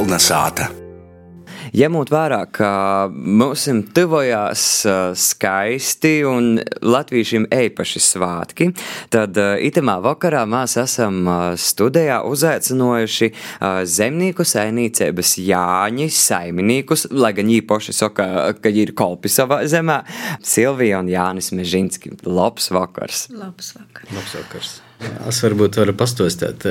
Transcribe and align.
Kolnesāta. 0.00 0.70
Ņemot 1.76 2.08
vērā, 2.08 2.38
ka 2.56 2.70
mums 3.12 3.66
tuvojās 3.92 4.62
skaisti 5.20 6.12
un 6.24 6.54
latviešiem 6.80 7.44
īpaši 7.52 8.00
svētki, 8.06 8.70
tad 9.12 9.36
itamā 9.36 9.98
vakarā 10.00 10.46
mēs 10.48 10.78
esam 10.80 11.28
studijā 11.60 12.22
uzaicinājuši 12.24 13.28
zemnieku 13.84 14.48
saimniecības 14.48 15.36
Jāņi 15.44 16.08
saimniekus, 16.16 17.10
lai 17.12 17.34
gan 17.36 17.52
viņi 17.52 17.68
paši 17.68 18.00
saka, 18.00 18.30
ka 18.56 18.72
ir 18.72 18.96
kolpi 18.96 19.28
savā 19.28 19.66
zemē, 19.68 20.00
Silvija 20.40 21.04
un 21.04 21.12
Jānis 21.12 21.52
Mežinski. 21.52 22.16
Labs 22.24 22.72
vakars! 22.72 23.26
Labs 23.36 23.74
vakars! 23.76 24.16
Labs 24.16 24.38
vakars. 24.40 24.78
Es 25.00 25.38
varbūt 25.44 25.78
varu 25.80 25.94
pastostāt, 25.96 26.66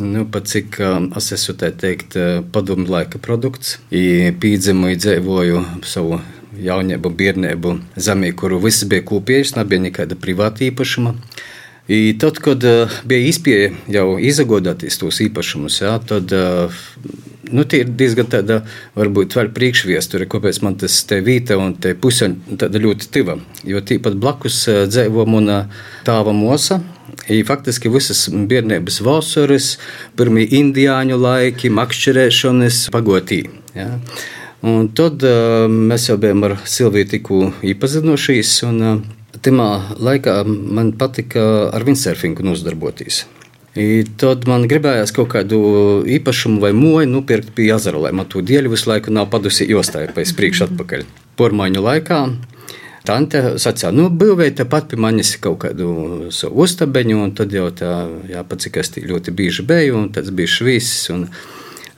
nu, 0.00 0.24
pat 0.28 0.48
cik 0.50 0.76
es 1.16 1.30
esmu 1.36 1.54
tā 1.60 1.70
teikt 1.72 2.16
padomu 2.52 2.84
laika 2.90 3.20
produkts. 3.22 3.78
Pīdzimu, 3.92 4.92
dzīvoju 4.98 5.62
savu 5.88 6.20
jaunību, 6.60 7.12
bērnību 7.16 7.74
zemē, 7.96 8.34
kuru 8.36 8.60
viss 8.64 8.84
bija 8.88 9.06
kopējis, 9.08 9.54
nebija 9.56 9.86
nekāda 9.86 10.18
privāta 10.20 10.66
īpašuma. 10.68 11.14
I 11.92 12.12
tad, 12.20 12.38
kad 12.44 12.62
bija 13.08 13.28
izpēja 13.32 13.72
jau 13.90 14.06
izagodāties 14.20 15.00
tos 15.00 15.18
īpašumus, 15.24 15.80
jā, 15.82 15.96
tad 16.08 16.30
nu, 17.52 17.64
tie 17.64 17.82
ir 17.82 17.90
diezgan 17.98 18.28
tāda, 18.32 18.62
varbūt 18.96 19.36
vēl 19.36 19.50
priekšviesture, 19.56 20.28
kāpēc 20.30 20.60
man 20.64 20.78
tas 20.80 21.00
te 21.08 21.18
vīta 21.24 21.58
un 21.60 21.74
te 21.80 21.94
puse 21.98 22.30
tāda 22.60 22.80
ļoti 22.80 23.10
tiva. 23.12 23.36
Jo 23.68 23.82
tīpat 23.84 24.16
blakus 24.20 24.64
dzīvo 24.92 25.26
mana 25.28 25.64
tāva 26.06 26.34
mosa, 26.36 26.80
I 27.30 27.42
faktiski 27.46 27.90
visas 27.92 28.26
bērnības 28.32 29.00
vasaras, 29.06 29.76
pirmie 30.18 30.46
indiāņu 30.58 31.18
laiki, 31.20 31.70
makšķerēšanas 31.72 32.86
pagotī. 32.94 33.44
Ja? 33.76 33.90
Un 34.62 34.88
tad 34.94 35.22
uh, 35.26 35.66
mēs 35.70 36.08
jau 36.10 36.18
bijām 36.22 36.44
ar 36.46 36.56
Silviju 36.68 37.08
tikko 37.16 37.38
iepazinušies, 37.66 38.56
un 38.68 38.82
uh, 38.86 38.98
tajā 39.42 39.68
laikā 39.98 40.42
man 40.46 40.92
patika 40.98 41.44
ar 41.74 41.86
windsurfingu 41.86 42.44
nodarboties. 42.46 43.24
I 43.72 44.04
tad 44.20 44.44
man 44.50 44.66
gribējās 44.68 45.14
kaut 45.16 45.30
kādu 45.32 45.58
īpašumu 46.04 46.60
vai 46.60 46.74
moju 46.76 47.08
nopirkt 47.08 47.54
pie 47.56 47.70
ezera, 47.72 48.02
lai 48.04 48.12
man 48.12 48.28
to 48.28 48.42
dieļu 48.44 48.74
visu 48.74 48.90
laiku 48.90 49.14
nav 49.14 49.30
padusi 49.32 49.64
jostāja 49.70 50.12
pēc 50.12 50.34
priekšu 50.36 50.66
atpakaļ. 50.66 51.06
Pormaiņu 51.40 51.84
laikā 51.86 52.18
Tante 53.06 53.40
sacīja, 53.58 53.90
nu, 53.94 54.06
būvēja 54.14 54.60
tepat 54.62 54.92
pie 54.92 54.98
manis 55.02 55.32
kaut 55.42 55.64
kādu 55.64 56.28
savu 56.34 56.62
ustabeņu, 56.62 57.16
un 57.24 57.32
tad 57.34 57.54
jau 57.54 57.66
tā, 57.74 57.96
jā, 58.30 58.44
pat 58.46 58.62
cik 58.62 58.78
es 58.78 58.92
ļoti 58.94 59.34
bieži 59.34 59.66
biju, 59.66 59.98
un 59.98 60.12
tas 60.14 60.30
bija 60.30 60.54
švīsis. 60.58 61.10
Un, 61.16 61.26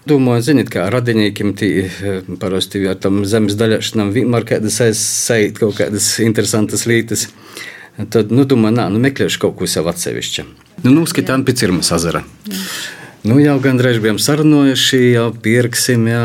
Domāju, 0.05 0.43
ziniet, 0.45 0.69
kā 0.69 0.83
radiniekiem 0.93 1.55
tī, 1.57 1.69
parasti 2.37 2.83
ar 2.91 2.99
tam 3.01 3.23
zemes 3.25 3.55
daļāšanām 3.57 4.11
vienmēr 4.13 4.45
kādas 4.51 4.77
aizsait 4.85 5.57
kaut 5.57 5.79
kādas 5.79 6.11
interesantas 6.21 6.85
lietas. 6.85 7.31
Tad, 7.97 8.29
nu, 8.29 8.45
domāju, 8.45 8.77
nā, 8.77 8.91
nu, 8.93 9.01
meklēšu 9.01 9.41
kaut 9.47 9.57
ko 9.57 9.69
sev 9.71 9.89
atsevišķu. 9.89 10.45
Nu, 10.83 10.93
nu, 10.93 11.07
skatām 11.09 11.47
pie 11.49 11.57
Cirmas 11.57 11.89
azara. 11.97 12.21
Jā. 12.51 12.61
Nu, 13.25 13.39
jau 13.41 13.55
gandrīz 13.57 14.03
bijām 14.05 14.19
sarunājuši, 14.21 14.99
jau 15.15 15.29
pirksim. 15.45 16.03
Jā. 16.11 16.25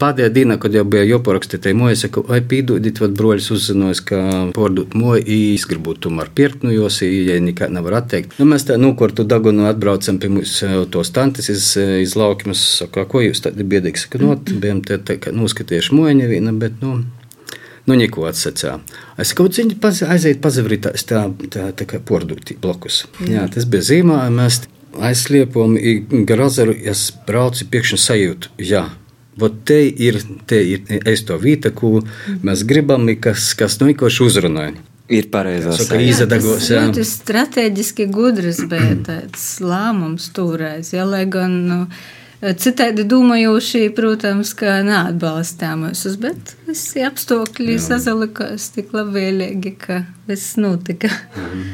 Pēdējā 0.00 0.28
dienā, 0.34 0.58
kad 0.60 0.74
jau 0.76 0.82
bija 0.84 1.06
jāparakstīt 1.08 1.70
moju, 1.72 1.94
es 1.96 2.02
saku, 2.04 2.20
vai 2.28 2.42
pīdodiet, 2.44 2.98
vad 3.00 3.14
broļs 3.16 3.46
uzzinājis, 3.54 4.02
ka 4.10 4.18
pārdot 4.52 4.92
moju, 5.00 5.22
es 5.24 5.64
gribu 5.70 5.94
tomēr 5.96 6.28
pirkt, 6.36 6.66
nu, 6.66 6.74
jos, 6.74 6.98
ja 7.06 7.38
nekā 7.40 7.70
nevar 7.72 8.02
atteikt. 8.02 8.34
Nu, 8.36 8.44
mēs 8.50 8.68
tā, 8.68 8.76
nu, 8.76 8.90
kur 9.00 9.14
tu 9.16 9.24
dagunu 9.24 9.64
atbraucam 9.70 10.18
pie 10.20 10.28
mums 10.34 10.58
tos 10.92 11.12
tantes 11.16 11.48
iz, 11.54 11.70
iz 12.04 12.12
laukumus, 12.20 12.66
saka, 12.82 13.06
ko 13.08 13.22
jūs 13.24 13.40
tādi 13.46 13.64
biedīgi 13.72 14.02
saka, 14.02 14.20
nu, 14.20 14.34
bijām 14.50 14.82
te, 14.84 14.98
te, 15.00 15.16
ka 15.22 15.32
noskatījuši 15.32 15.96
moju 15.96 16.18
neviena, 16.20 16.52
bet, 16.52 16.76
nu, 16.84 16.98
Nu, 17.88 17.94
neko 17.96 18.26
atsacīja. 18.28 18.74
Es 19.18 19.32
kaut 19.34 19.56
kādā 19.56 20.10
aiziet, 20.12 20.38
pazavrītās 20.44 21.06
tā, 21.08 21.22
tā, 21.50 21.70
tā 21.74 21.86
kā 21.88 21.98
pordūtī 21.98 22.54
blokus. 22.60 23.06
Jā, 23.24 23.46
tas 23.50 23.64
bija 23.66 23.86
zīmējums 23.88 24.44
aizsliepumi 24.44 24.79
gar 26.26 26.46
azaru, 26.48 26.74
es 26.74 27.10
braucu 27.26 27.66
pēkšņi 27.70 27.98
sajūtu. 28.04 28.54
Jā. 28.70 28.88
Vot 29.40 29.62
te 29.64 29.78
ir, 29.86 30.18
te 30.50 30.58
ir 30.74 31.02
es 31.08 31.22
to 31.24 31.38
vīta, 31.40 31.70
ko 31.72 32.00
mēs 32.44 32.64
gribam, 32.68 33.06
kas, 33.22 33.52
kas 33.56 33.78
no 33.80 33.88
ikoši 33.92 34.24
uzrunāja. 34.26 34.74
Ir 35.10 35.26
pareizā 35.32 35.74
izadagos. 35.98 36.68
Jā, 36.70 36.84
tas 36.84 36.90
ļoti 36.90 37.04
strateģiski 37.08 38.06
gudrs 38.14 38.60
bija 38.70 38.94
tāds 39.06 39.46
lēmums 39.62 40.28
toreiz, 40.36 40.92
ja, 40.94 41.06
lai 41.08 41.24
gan, 41.30 41.56
nu, 41.66 41.78
citādi 42.62 43.06
domājoši, 43.10 43.88
protams, 43.96 44.52
ka 44.58 44.80
neatbalstām 44.86 45.88
visus, 45.88 46.14
bet 46.20 46.54
visi 46.68 47.02
apstākļi 47.06 47.78
sazalikās 47.82 48.70
tik 48.76 48.94
labvēlīgi, 48.94 49.74
ka 49.82 50.02
viss 50.30 50.58
notika. 50.60 51.10
Mhm. 51.34 51.66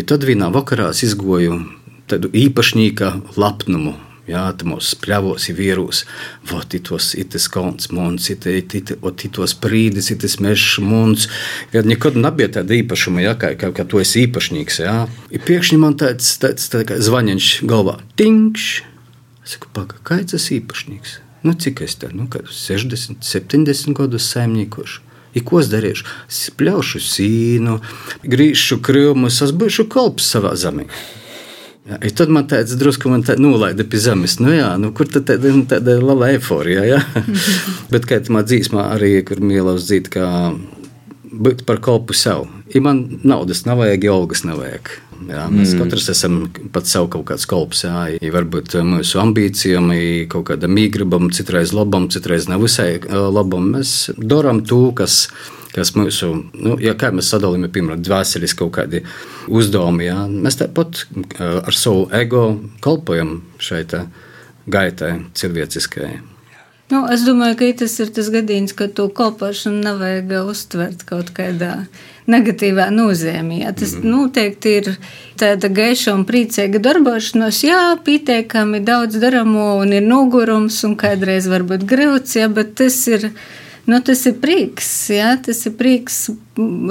Ja 0.00 0.08
tad 0.14 0.26
vienā 0.26 0.50
vakarā 0.54 0.90
es 0.94 1.04
izgoju 1.06 1.60
tādu 2.10 2.30
īpašnieka 2.36 3.16
lepnumu. 3.40 3.96
Jā, 4.30 4.44
tamos 4.54 4.92
pļavos 5.00 5.48
ir 5.50 5.56
vīrus, 5.58 6.04
vot 6.46 6.74
itos 6.76 7.08
itis 7.18 7.48
kalns 7.50 7.88
mums, 7.90 8.28
itos 8.30 9.54
prīdis, 9.58 10.10
itis 10.14 10.36
mešs 10.44 10.76
mums. 10.84 11.26
Kad 11.72 11.88
nekad 11.90 12.18
nebija 12.20 12.52
tāda 12.60 12.76
īpašuma, 12.76 13.24
jā, 13.24 13.34
kā, 13.40 13.54
kā, 13.58 13.72
kā 13.74 13.86
tu 13.90 13.98
esi 13.98 14.26
īpašnieks, 14.28 14.78
jā. 14.84 14.94
Ir 15.34 15.42
piekšņi 15.48 15.80
man 15.82 15.98
tāds, 15.98 16.30
tāds 16.42 16.70
tā 16.70 16.84
kā 16.86 17.00
zvaņiņš 17.02 17.50
galvā, 17.70 17.98
tinkš. 18.20 18.70
Es 19.42 19.56
saku, 19.56 19.72
paga, 19.74 19.98
kāds 20.06 20.36
tas 20.36 20.50
īpašnieks? 20.54 21.18
Nu, 21.42 21.56
cik 21.58 21.82
es 21.86 21.96
te, 21.98 22.12
nu, 22.14 22.28
kādus 22.30 22.60
60, 22.68 23.24
70 23.26 23.96
gadus 23.98 24.28
saimniekošu. 24.30 25.08
I 25.34 25.42
ko 25.46 25.60
es 25.62 25.70
darīšu? 25.70 26.06
Es 26.30 26.50
pļaušu 26.58 27.00
sīnu, 27.06 27.78
grīšu 28.26 28.80
krījumus, 28.84 29.40
es 29.46 29.54
būšu 29.56 29.86
kalps 29.90 30.26
savā 30.34 30.56
zemē. 30.58 30.88
Ja, 31.90 31.98
tad 32.14 32.30
man 32.30 32.46
tāds 32.50 32.76
drusku 32.78 33.10
man 33.10 33.24
tā 33.26 33.34
nolaida 33.40 33.82
pie 33.88 33.98
zemes. 34.02 34.38
Nu, 34.38 34.52
jā, 34.54 34.70
nu, 34.78 34.92
kur 34.94 35.08
tad 35.10 35.26
tāda, 35.30 35.50
tāda 35.72 35.98
liela 35.98 36.30
eifórija? 36.36 36.84
Ja? 36.86 37.00
Bet 37.92 38.06
kā 38.06 38.20
tā 38.22 38.44
dzīsmā 38.46 38.92
arī, 38.94 39.16
kur 39.26 39.42
mīlos 39.42 39.88
dzīt, 39.88 40.10
kā 40.14 40.28
būt 41.30 41.64
par 41.66 41.82
kalpu 41.82 42.14
sev. 42.14 42.46
Ja 42.70 42.82
man 42.84 43.02
naudas 43.26 43.64
nav 43.66 43.82
vajag, 43.82 44.06
ja 44.06 44.14
algas 44.14 44.44
nav 44.46 44.62
vajag. 44.62 44.92
Jā, 45.28 45.44
mēs 45.52 45.74
mm. 45.74 45.82
katrs 45.82 46.06
esam 46.14 46.36
pats 46.72 46.94
sev 46.94 47.10
kaut 47.12 47.26
kāds 47.28 47.44
kolps. 47.50 47.82
Jā, 47.84 48.06
ja 48.16 48.34
varbūt 48.34 48.78
mūsu 48.86 49.20
ambīcijām, 49.20 49.90
ja 49.92 50.26
kaut 50.32 50.46
kādam 50.52 50.78
īgribam, 50.80 51.28
citreiz 51.34 51.74
labam, 51.76 52.08
citreiz 52.12 52.48
nevisai 52.50 53.02
labam. 53.10 53.72
Mēs 53.74 54.12
darām 54.16 54.62
to, 54.64 54.86
kas 54.96 55.26
ir 55.26 55.59
kas 55.74 55.94
mūsu, 55.96 56.32
nu, 56.54 56.76
ja 56.82 56.96
kā 56.98 57.12
mēs 57.14 57.30
sadalām, 57.32 57.68
piemēram, 57.70 58.02
dvēseles 58.02 58.56
kaut 58.58 58.74
kādi 58.78 59.04
uzdevumi, 59.48 60.08
jā, 60.08 60.24
mēs 60.30 60.58
tāpat 60.62 61.04
ar 61.40 61.76
savu 61.76 62.08
ego 62.16 62.44
kalpojam 62.84 63.40
šai 63.62 63.84
gaitai, 64.70 65.14
cilvēciskajai. 65.34 66.18
Nu, 66.90 67.04
es 67.06 67.22
domāju, 67.22 67.54
ka 67.54 67.66
tas 67.84 67.92
ir 68.02 68.08
tas 68.10 68.28
gadījums, 68.34 68.72
ka 68.74 68.88
to 68.90 69.06
kalpošanu 69.14 69.78
nevajag 69.84 70.32
uztvert 70.50 71.04
kaut 71.06 71.30
kādā 71.36 71.84
negatīvā 72.30 72.88
nozīmē. 72.90 73.60
Tas 73.78 73.94
mm 73.94 74.00
-hmm. 74.00 74.10
noteikti 74.10 74.72
ir 74.78 74.90
tāda 75.38 75.70
gaiša 75.70 76.14
un 76.14 76.24
priecīga 76.26 76.82
darbošanās. 76.82 77.62
Jā, 77.64 77.96
pietiekami 78.04 78.80
daudz 78.80 79.20
daramo 79.22 79.76
un 79.78 79.92
ir 79.92 80.02
nogurums 80.02 80.82
un 80.84 80.96
kādreiz 80.96 81.46
varbūt 81.46 81.86
grūts, 81.86 82.36
ja, 82.38 82.48
bet 82.48 82.74
tas 82.74 83.06
ir 83.06 83.30
Nu, 83.90 83.98
tas 84.06 84.20
ir 84.28 84.36
prieks, 84.38 84.88
ja? 85.10 85.32
tas 85.42 85.64
ir 85.66 85.74
prieks 85.74 86.28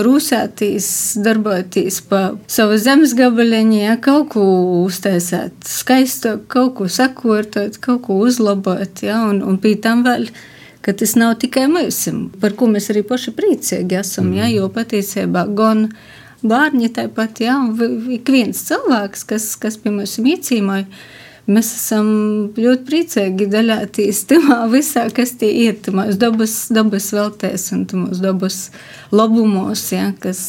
rūsēties, 0.04 0.88
darboties 1.24 2.02
pa 2.10 2.22
savu 2.52 2.76
zemes 2.82 3.14
gabaliņu, 3.16 3.78
ja? 3.86 3.96
kaut 4.04 4.34
ko 4.34 4.44
uztaisīt 4.84 5.70
skaistu, 5.70 6.34
kaut 6.52 6.74
ko 6.80 6.90
sakortot, 6.92 7.78
kaut 7.80 8.04
ko 8.10 8.20
uzlabot, 8.26 9.04
ja? 9.06 9.22
un, 9.30 9.40
un 9.46 9.62
pie 9.64 9.78
tam 9.80 10.04
vēl 10.08 10.28
ka 10.84 10.96
tas 11.00 11.16
nav 11.20 11.38
tikai 11.40 11.68
mēs, 11.72 12.02
par 12.42 12.56
ko 12.60 12.68
mēs 12.72 12.90
arī 12.92 13.06
paši 13.08 13.36
priecīgi 13.38 14.00
esam. 14.00 14.32
Mm. 14.32 14.40
Ja, 14.42 14.50
jo 14.58 14.68
patiesībā 14.74 15.46
gan 15.56 15.88
bērni 16.44 16.92
tāpat, 16.96 17.44
ja, 17.44 17.62
ik 18.16 18.32
viens 18.32 18.64
cilvēks, 18.68 19.26
kas, 19.30 19.50
kas 19.60 19.80
pie 19.80 19.96
mums 19.96 20.18
iecīmoja, 20.20 20.88
Mēs 21.50 21.72
esam 21.74 22.10
ļoti 22.60 22.86
priecīgi 22.86 23.48
daļāties 23.50 24.22
tajā 24.30 24.60
visā, 24.70 25.08
kas 25.16 25.34
tie 25.42 25.50
ir. 25.66 25.80
Mūsu 25.96 26.20
dabas, 26.22 26.56
dabas 26.74 27.10
veltēs 27.16 27.72
un 27.74 27.88
mūsu 28.04 28.22
dabas 28.22 28.60
labumos, 29.10 29.88
ja, 29.96 30.12
kas 30.22 30.42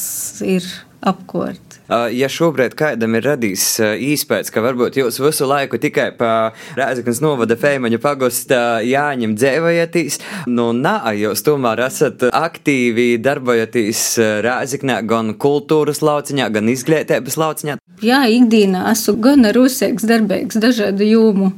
ir 0.44 0.66
apkārt. 1.00 1.69
Ja 1.90 2.28
šobrīd 2.30 2.76
kādam 2.78 3.16
ir 3.18 3.24
radījis 3.26 3.64
īspējas, 3.82 4.52
ka 4.54 4.62
varbūt 4.62 5.00
jūs 5.00 5.16
visu 5.18 5.48
laiku 5.50 5.80
tikai 5.82 6.12
pa 6.14 6.52
Rēzaknas 6.78 7.18
novada 7.24 7.56
Feimaņu 7.58 7.98
pagosta 8.02 8.78
jāņem 8.86 9.34
dzēvojatīs, 9.34 10.20
nu 10.54 10.68
nā, 10.76 10.94
jūs 11.18 11.42
tomēr 11.46 11.82
esat 11.88 12.28
aktīvi 12.30 13.08
darbojaties 13.18 14.04
Rēzaknē 14.46 15.00
gan 15.10 15.34
kultūras 15.34 16.04
lauciņā, 16.06 16.46
gan 16.54 16.70
izglītības 16.70 17.40
lauciņā. 17.42 17.78
Jā, 18.06 18.22
ikdienā 18.38 18.86
esmu 18.94 19.18
gan 19.26 19.50
rusēks, 19.58 20.06
darbīgs, 20.06 20.62
dažādu 20.62 21.10
jūmu 21.10 21.52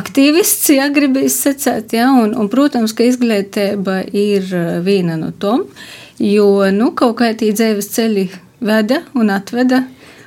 aktīvists, 0.00 0.72
ja 0.72 0.88
gribīs 0.92 1.36
secēt, 1.44 1.92
ja, 2.00 2.08
un, 2.16 2.32
un, 2.32 2.48
protams, 2.52 2.96
ka 2.96 3.04
izglītība 3.04 4.06
ir 4.08 4.48
viena 4.88 5.20
no 5.20 5.34
tom, 5.36 5.68
jo, 6.16 6.54
nu, 6.72 6.94
kaut 6.96 7.20
kā 7.20 7.34
tī 7.36 7.52
dzīves 7.52 7.92
ceļi 7.92 8.30
veda 8.60 9.02
un 9.16 9.32
atveda 9.34 9.84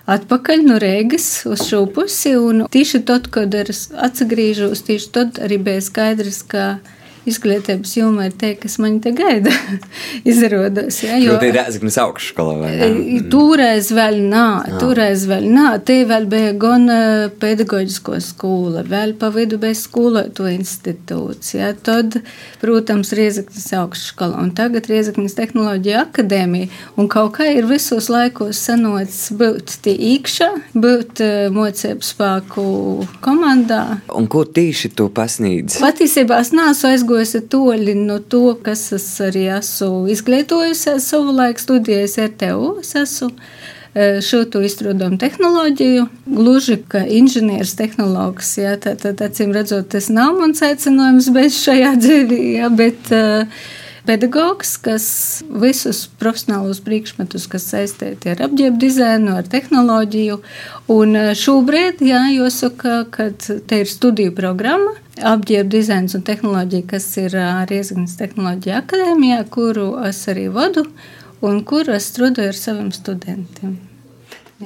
atpakaļ 0.09 0.65
no 0.67 0.79
Rīgas 0.81 1.45
uz 1.47 1.63
šo 1.69 1.85
pusi. 1.93 2.33
Tieši 2.73 3.03
tad, 3.07 3.29
kad 3.31 3.55
es 3.55 3.87
atgriežos, 3.93 4.83
tieši 4.87 5.11
tad 5.15 5.39
arī 5.43 5.61
bija 5.63 5.83
skaidrs, 5.83 6.41
ka 6.43 6.65
izglītības 7.29 7.93
jomā 7.97 8.27
ir 8.29 8.35
te, 8.39 8.53
kas 8.59 8.77
man 8.81 8.99
te 9.03 9.13
gaida. 9.15 9.51
Izrādās, 10.29 10.99
ja, 11.05 11.17
jo 11.21 11.37
tā 11.41 11.49
ir 11.49 11.57
Rēzaknis 11.57 11.97
augšskola. 12.03 12.69
E, 12.69 12.89
toreiz 13.31 13.91
vēl 13.95 14.19
nā, 14.31 14.47
toreiz 14.81 15.25
vēl 15.29 15.47
nā. 15.53 15.67
Te 15.85 16.01
vēl 16.09 16.27
bija 16.31 16.53
gan 16.59 16.87
e, 16.91 16.99
pedagoģisko 17.41 18.19
skola, 18.23 18.83
vēl 18.87 19.15
pa 19.19 19.31
vidu 19.33 19.59
bija 19.61 19.77
skoloto 19.77 20.47
institūts. 20.51 21.53
Ja. 21.55 21.71
Tad, 21.73 22.19
protams, 22.61 23.13
Rēzaknis 23.15 23.69
augšskola 23.79 24.41
un 24.43 24.53
tagad 24.57 24.89
Rēzaknis 24.91 25.37
tehnoloģija 25.39 26.05
akadēmija. 26.07 26.71
Un 26.99 27.09
kaut 27.11 27.37
kā 27.37 27.47
ir 27.53 27.67
visos 27.69 28.09
laikos 28.11 28.59
sanots 28.67 29.29
būt 29.37 29.77
tie 29.85 29.95
īkšā, 30.13 30.49
būt 30.75 31.23
e, 31.23 31.31
mocību 31.53 32.05
spēku 32.05 32.67
komandā. 33.23 33.83
Un 34.13 34.27
ko 34.31 34.43
tīši 34.43 34.93
tu 34.97 35.07
pasniedz? 35.13 35.79
Patiesībā 35.83 36.41
es 36.43 36.53
neesmu 36.55 37.12
aizgājis 37.13 37.33
aizgojusi 37.33 37.49
toļi 37.49 37.93
no 38.07 38.19
to, 38.19 38.55
kas 38.63 38.91
es 38.93 39.05
arī 39.21 39.47
esmu 39.53 40.07
izglītojusies 40.09 41.05
savulaik 41.11 41.59
studējis 41.59 42.17
RTU. 42.29 42.79
Es 42.81 42.95
esmu 42.95 43.29
e, 43.93 44.21
šo 44.21 44.45
to 44.49 44.61
izstrādājumu 44.63 45.19
tehnoloģiju, 45.21 46.07
gluži 46.25 46.79
kā 46.87 47.05
inženieris, 47.05 47.75
tehnologs. 47.75 48.57
Jā, 48.57 48.77
tad, 48.77 49.03
tad, 49.03 49.21
acīm 49.21 49.53
redzot, 49.53 49.89
tas 49.93 50.09
nav 50.09 50.33
mans 50.39 50.61
aicinājums 50.61 51.29
bez 51.33 51.59
šajā 51.61 51.95
dzīvē, 52.03 52.69
bet 52.75 53.13
uh, 53.13 53.45
pedagogs, 54.07 54.75
kas 54.83 55.05
visus 55.63 56.05
profesionālos 56.19 56.81
priekšmetus, 56.83 57.47
kas 57.51 57.67
saistīti 57.71 58.33
ar 58.33 58.43
apģērbu 58.47 58.81
dizainu, 58.81 59.37
ar 59.39 59.47
tehnoloģiju. 59.49 60.39
Un 60.93 61.15
šobrīd, 61.39 62.03
jā, 62.03 62.25
jāsaka, 62.35 63.03
ka 63.13 63.29
te 63.39 63.81
ir 63.83 63.89
studiju 63.89 64.35
programma 64.35 64.95
apģērba 65.21 65.69
dizains 65.69 66.15
un 66.17 66.25
tehnoloģija, 66.25 66.87
kas 66.89 67.07
ir 67.21 67.35
Riezgans 67.69 68.17
Tehnoloģija 68.19 68.81
akadēmijā, 68.81 69.43
kuru 69.53 69.91
es 70.07 70.23
arī 70.31 70.47
vadu 70.53 70.87
un 71.43 71.61
kuru 71.67 71.93
es 71.97 72.09
strādāju 72.11 72.53
ar 72.53 72.59
saviem 72.59 72.91
studentiem. 72.95 73.77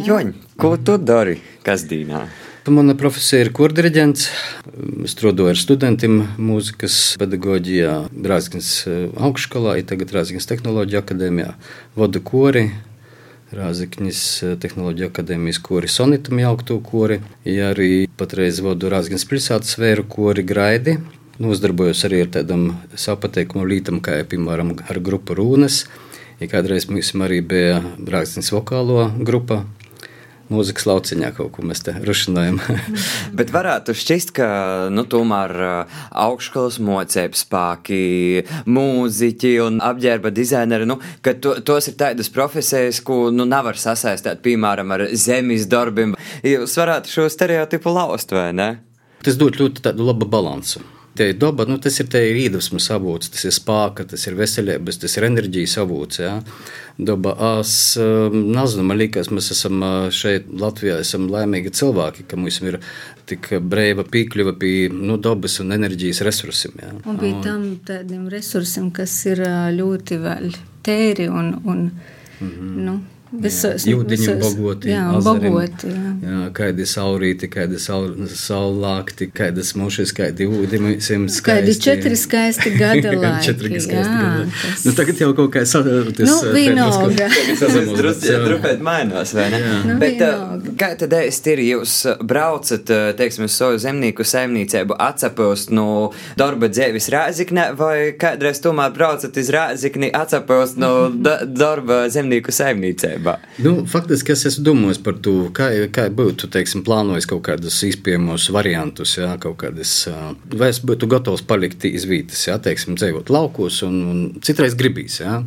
Joņ, 0.08 0.34
ko 0.62 0.76
tu 0.78 0.98
dari 1.02 1.40
Kazdīnā? 1.66 2.28
Mana 2.68 2.98
profesija 3.00 3.46
ir 3.46 3.54
kurdiriģents. 3.56 4.24
Es 5.08 5.14
strādāju 5.14 5.54
ar 5.54 5.60
studentiem 5.60 6.18
mūzikas 6.36 7.16
pedagoģijā, 7.22 7.94
Rāzgans 8.28 8.72
augšskolā, 9.24 9.78
tagad 9.88 10.12
Rāzgans 10.12 10.50
Tehnoloģija 10.50 11.00
akadēmijā. 11.00 11.54
Vadu 11.96 12.20
kori, 12.28 12.66
Rāzaknis 13.56 14.20
eh, 14.44 14.58
Tehnoloģija 14.60 15.08
akadēmijas 15.14 15.62
kori 15.64 15.88
Sonitam 15.88 16.42
jaukto 16.44 16.82
kori, 16.84 17.22
ja 17.48 17.72
arī 17.72 18.10
patreiz 18.20 18.60
vadu 18.60 18.92
Rāzaknis 18.92 19.24
pilsētas 19.32 19.80
vēru 19.80 20.04
kori 20.12 20.44
Graidi. 20.44 20.98
Nodarbojos 21.40 22.04
arī 22.10 22.26
ar 22.26 22.34
tādam 22.36 22.68
sapateikumu 23.00 23.64
lītam, 23.70 24.04
kā 24.04 24.20
piemēram 24.28 24.76
ar 24.90 25.00
grupu 25.00 25.40
Rūnas. 25.40 25.86
Ja 26.42 26.52
kādreiz 26.52 26.90
mums 26.92 27.16
arī 27.16 27.40
bija 27.40 27.80
Rāzaknis 27.96 28.52
vokālo 28.52 29.08
grupa, 29.24 29.64
mūzikas 30.54 30.88
lauciņā 30.88 31.32
kaut 31.38 31.52
ko 31.56 31.66
mēs 31.68 31.84
te 31.86 31.94
rušinājam. 32.04 32.60
Bet 33.38 33.52
varētu 33.54 33.96
šķist, 33.98 34.34
ka 34.38 34.48
nu, 34.94 35.06
tomēr 35.10 35.54
uh, 35.68 36.02
augšskolas 36.26 36.80
mocēbu 36.84 37.40
spēki, 37.40 38.02
mūziķi 38.70 39.54
un 39.66 39.80
apģērba 39.86 40.34
dizaineri, 40.36 40.90
nu, 40.90 41.00
ka 41.26 41.36
to, 41.42 41.58
tos 41.68 41.92
ir 41.92 41.98
tādas 42.00 42.32
profesijas, 42.34 43.02
ko 43.06 43.28
nu, 43.34 43.48
nevar 43.50 43.80
sasaistīt, 43.80 44.44
piemēram, 44.46 44.98
ar 44.98 45.08
zemes 45.14 45.68
darbiem. 45.72 46.18
Jūs 46.48 46.78
varētu 46.80 47.14
šo 47.14 47.30
stereotipu 47.32 47.94
laust, 47.94 48.36
vai 48.36 48.52
ne? 48.56 48.70
Tas 49.26 49.40
dod 49.40 49.58
ļoti 49.60 49.98
labu 49.98 50.30
balansu. 50.30 50.84
Te 51.18 51.32
ir 51.32 51.38
daba, 51.42 51.66
nu, 51.66 51.80
tas 51.82 51.96
ir, 52.02 52.10
ir 52.22 52.38
iedvesmas 52.44 52.92
avots, 52.94 53.32
tas 53.34 53.48
ir 53.48 53.54
spēka, 53.56 54.06
tas 54.12 54.28
ir 54.30 54.36
veselības, 54.38 55.00
tas 55.02 55.18
ir 55.18 55.26
enerģijas 55.26 55.78
avots. 55.82 56.22
Ja? 56.22 56.36
Daba, 56.98 57.34
es 57.60 57.72
nezinu, 57.98 58.86
man 58.86 59.02
liekas, 59.02 59.32
mēs 59.34 59.50
esam 59.56 59.82
šeit 60.14 60.50
Latvijā 60.62 61.00
esam 61.02 61.26
laimīgi 61.34 61.74
cilvēki, 61.80 62.28
ka 62.30 62.38
mums 62.38 62.62
ir 62.62 62.80
tik 63.28 63.50
brīva 63.66 64.06
piekļuve 64.08 64.56
pie 64.62 64.76
nu, 64.94 65.18
dabas 65.18 65.60
un 65.64 65.74
enerģijas 65.76 66.22
resursiem. 66.28 66.78
Ja? 66.84 66.94
Un 67.10 67.20
pie 67.22 67.34
tam 67.44 67.68
tādiem 67.88 68.30
resursiem, 68.32 68.92
kas 68.96 69.18
ir 69.30 69.42
ļoti 69.76 70.22
vēl 70.22 70.52
tēri 70.86 71.28
un, 71.34 71.54
un 71.66 71.86
mm 71.90 72.50
-hmm. 72.50 72.82
nu, 72.88 73.00
Visos, 73.28 73.84
Jūdiņi 73.84 74.36
bogoti, 74.40 74.92
jā, 74.94 75.02
azarim, 75.18 75.52
bogoti, 75.52 75.90
jā. 75.92 76.12
Jā, 76.24 76.44
kādi 76.56 76.86
saurīti, 76.88 77.50
kādi 77.52 77.80
saulākti, 77.82 79.28
kādas 79.36 79.74
mušas, 79.76 80.14
kādi 80.16 80.48
ūdeni 80.48 80.94
skaisti. 81.04 81.44
Kādi 81.44 81.74
četri 81.84 82.16
skaisti 82.20 82.72
gada 82.78 83.12
laiki. 83.20 83.50
četri 83.50 83.82
skaisti 83.84 84.14
jā, 84.14 84.22
gada. 84.22 84.46
Tas... 84.62 84.86
Nu, 84.88 84.94
tagad 84.96 85.24
jau 85.26 85.30
kaut 85.36 85.52
kā 85.58 85.66
tas 85.66 86.32
nu, 86.32 86.38
vīnoga. 86.56 87.28
Drupēt 88.48 88.86
mainās, 88.88 89.36
vai 89.36 89.50
ne? 89.52 89.62
Nu, 89.90 89.98
Bet 90.00 90.22
vīnoga. 90.24 90.78
kā 90.80 90.92
tad 91.04 91.18
ēst 91.20 91.52
ir, 91.52 91.64
jūs 91.68 91.98
braucat, 92.24 92.88
teiksim, 93.20 93.50
uz 93.50 93.60
savu 93.60 93.82
zemnieku 93.84 94.24
saimniecību 94.28 94.96
atsapilst 95.04 95.76
no 95.76 96.14
darba 96.40 96.72
dzēvis 96.72 97.12
Rāziknē, 97.12 97.70
vai 97.76 97.98
kādreiz 98.20 98.64
tomēr 98.64 98.96
braucat 98.96 99.36
iz 99.44 99.52
Rāzikni 99.52 100.14
atsapilst 100.16 100.80
no 100.80 100.94
darba 101.64 102.06
zemnieku 102.14 102.56
saimniecību? 102.56 103.17
Sabiedrībā. 103.18 103.38
Nu, 103.64 103.86
faktiski 103.86 104.34
es 104.34 104.46
esmu 104.46 104.66
domājis 104.66 105.02
par 105.04 105.18
to, 105.22 105.50
kā, 105.54 105.70
kā 105.92 106.10
būtu 106.10 106.50
teiksim, 106.50 106.84
plānojis 106.84 107.28
kaut 107.28 107.44
kādus 107.48 107.82
izpējamos 107.84 108.50
variantus, 108.52 109.18
jā, 109.18 109.38
kaut 109.40 109.58
kādas, 109.58 110.08
vai 110.54 110.70
es 110.70 110.80
būtu 110.80 111.08
gatavs 111.08 111.42
palikt 111.42 111.86
izvītas, 111.86 112.48
jā, 112.48 112.58
teiksim, 112.60 112.96
dzīvot 112.96 113.30
laukos 113.30 113.84
un, 113.84 114.02
un 114.12 114.42
citreiz 114.42 114.76
gribīs. 114.76 115.22
Jā. 115.22 115.44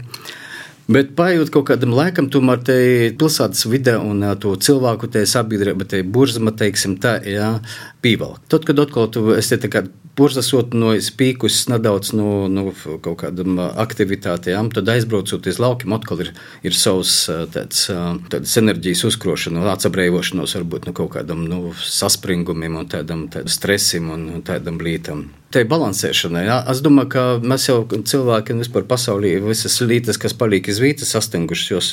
Bet 0.90 1.12
paiet 1.14 1.52
kaut 1.54 1.68
kādam 1.68 1.92
laikam, 1.94 2.26
tomēr 2.26 2.64
te 2.66 2.76
pilsētas 3.14 3.68
vidē 3.70 3.94
un 4.02 4.24
to 4.42 4.56
cilvēku 4.58 5.06
te 5.12 5.22
sabiedrība, 5.22 5.86
te 5.86 6.02
burzma, 6.02 6.50
teiksim, 6.50 6.98
tā, 6.98 7.20
jā, 7.22 7.60
pīvalk. 8.02 8.42
Tad, 8.50 8.66
kad 8.66 8.82
atkal 8.82 9.06
tu 9.14 9.30
esi 9.36 9.60
te 9.60 9.70
kā 9.70 9.84
burzasot 10.20 10.76
no 10.76 10.92
spīkus 11.00 11.62
nedaudz 11.72 12.12
no, 12.16 12.46
no 12.52 12.70
kaut 13.02 13.22
kādam 13.24 13.58
aktivitātēm, 13.60 14.70
tad 14.76 14.92
aizbraucot 14.92 15.48
uz 15.50 15.60
laukiem, 15.62 15.96
atkal 15.96 16.24
ir, 16.26 16.32
ir 16.66 16.76
savs 16.76 17.16
tāds, 17.54 17.86
tāds 18.32 18.56
enerģijas 18.60 19.06
uzkrošana, 19.10 19.64
atsabrēvošanos 19.74 20.56
varbūt 20.60 20.90
no 20.90 20.96
kaut 20.96 21.14
kādam 21.16 21.46
nu, 21.48 21.74
saspringumiem 21.80 22.82
un 22.82 22.90
tādam, 22.90 23.28
tādam 23.32 23.52
stresim 23.52 24.12
un 24.14 24.30
tādam 24.46 24.80
lītam 24.82 25.28
tai 25.50 25.64
balansēšanai. 25.66 26.44
Es 26.70 26.80
domāju, 26.84 27.10
ka 27.10 27.22
mēs 27.42 27.64
jau 27.66 27.80
cilvēki 27.88 28.54
vispār 28.60 28.84
pasaulī 28.90 29.32
visas 29.42 29.80
lītas, 29.82 30.18
kas 30.20 30.34
paliek 30.38 30.68
iz 30.70 30.78
vītas, 30.82 31.10
sastingušas, 31.16 31.70
jos, 31.72 31.88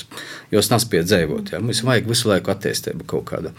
jos 0.54 0.70
nespēja 0.70 1.08
dzīvot. 1.08 1.54
Ja? 1.56 1.62
Mums 1.64 1.82
vajag 1.88 2.10
visu 2.12 2.30
laiku 2.30 2.54
attīstību 2.54 3.08
kaut 3.10 3.26
kāda. 3.32 3.54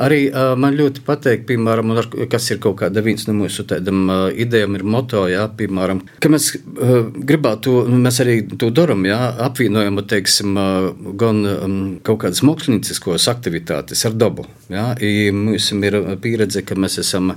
Arī 0.00 0.24
uh, 0.26 0.56
man 0.58 0.74
ļoti 0.78 1.04
patīk, 1.06 1.44
piemēram, 1.50 1.94
kas 2.32 2.50
ir 2.50 2.58
kaut 2.64 2.80
kāda 2.82 3.04
viens 3.06 3.28
no 3.28 3.36
mūsu 3.38 3.66
tādam 3.70 4.02
uh, 4.08 4.24
idejām, 4.34 4.74
ir 4.74 4.86
moto, 4.96 5.22
ja? 5.30 5.46
piemēram, 5.46 6.02
ka 6.18 6.32
mēs 6.34 6.50
uh, 6.56 6.96
gribētu, 7.14 7.76
nu, 7.90 8.00
mēs 8.08 8.18
arī 8.24 8.40
to 8.58 8.72
darām, 8.74 9.06
ja? 9.06 9.20
apvienojam, 9.46 10.02
teiksim, 10.10 10.58
uh, 10.58 10.88
gan 11.20 11.44
um, 11.52 11.78
kaut 12.02 12.24
kādas 12.26 12.42
mākslinieckos 12.42 13.30
aktivitātes 13.30 14.02
ar 14.10 14.18
dabu. 14.18 14.48
Ja? 14.72 14.90
I 14.98 15.30
mums 15.30 15.70
ir 15.78 16.00
pieredze, 16.26 16.66
ka 16.66 16.74
mēs 16.74 16.98
esam 17.04 17.36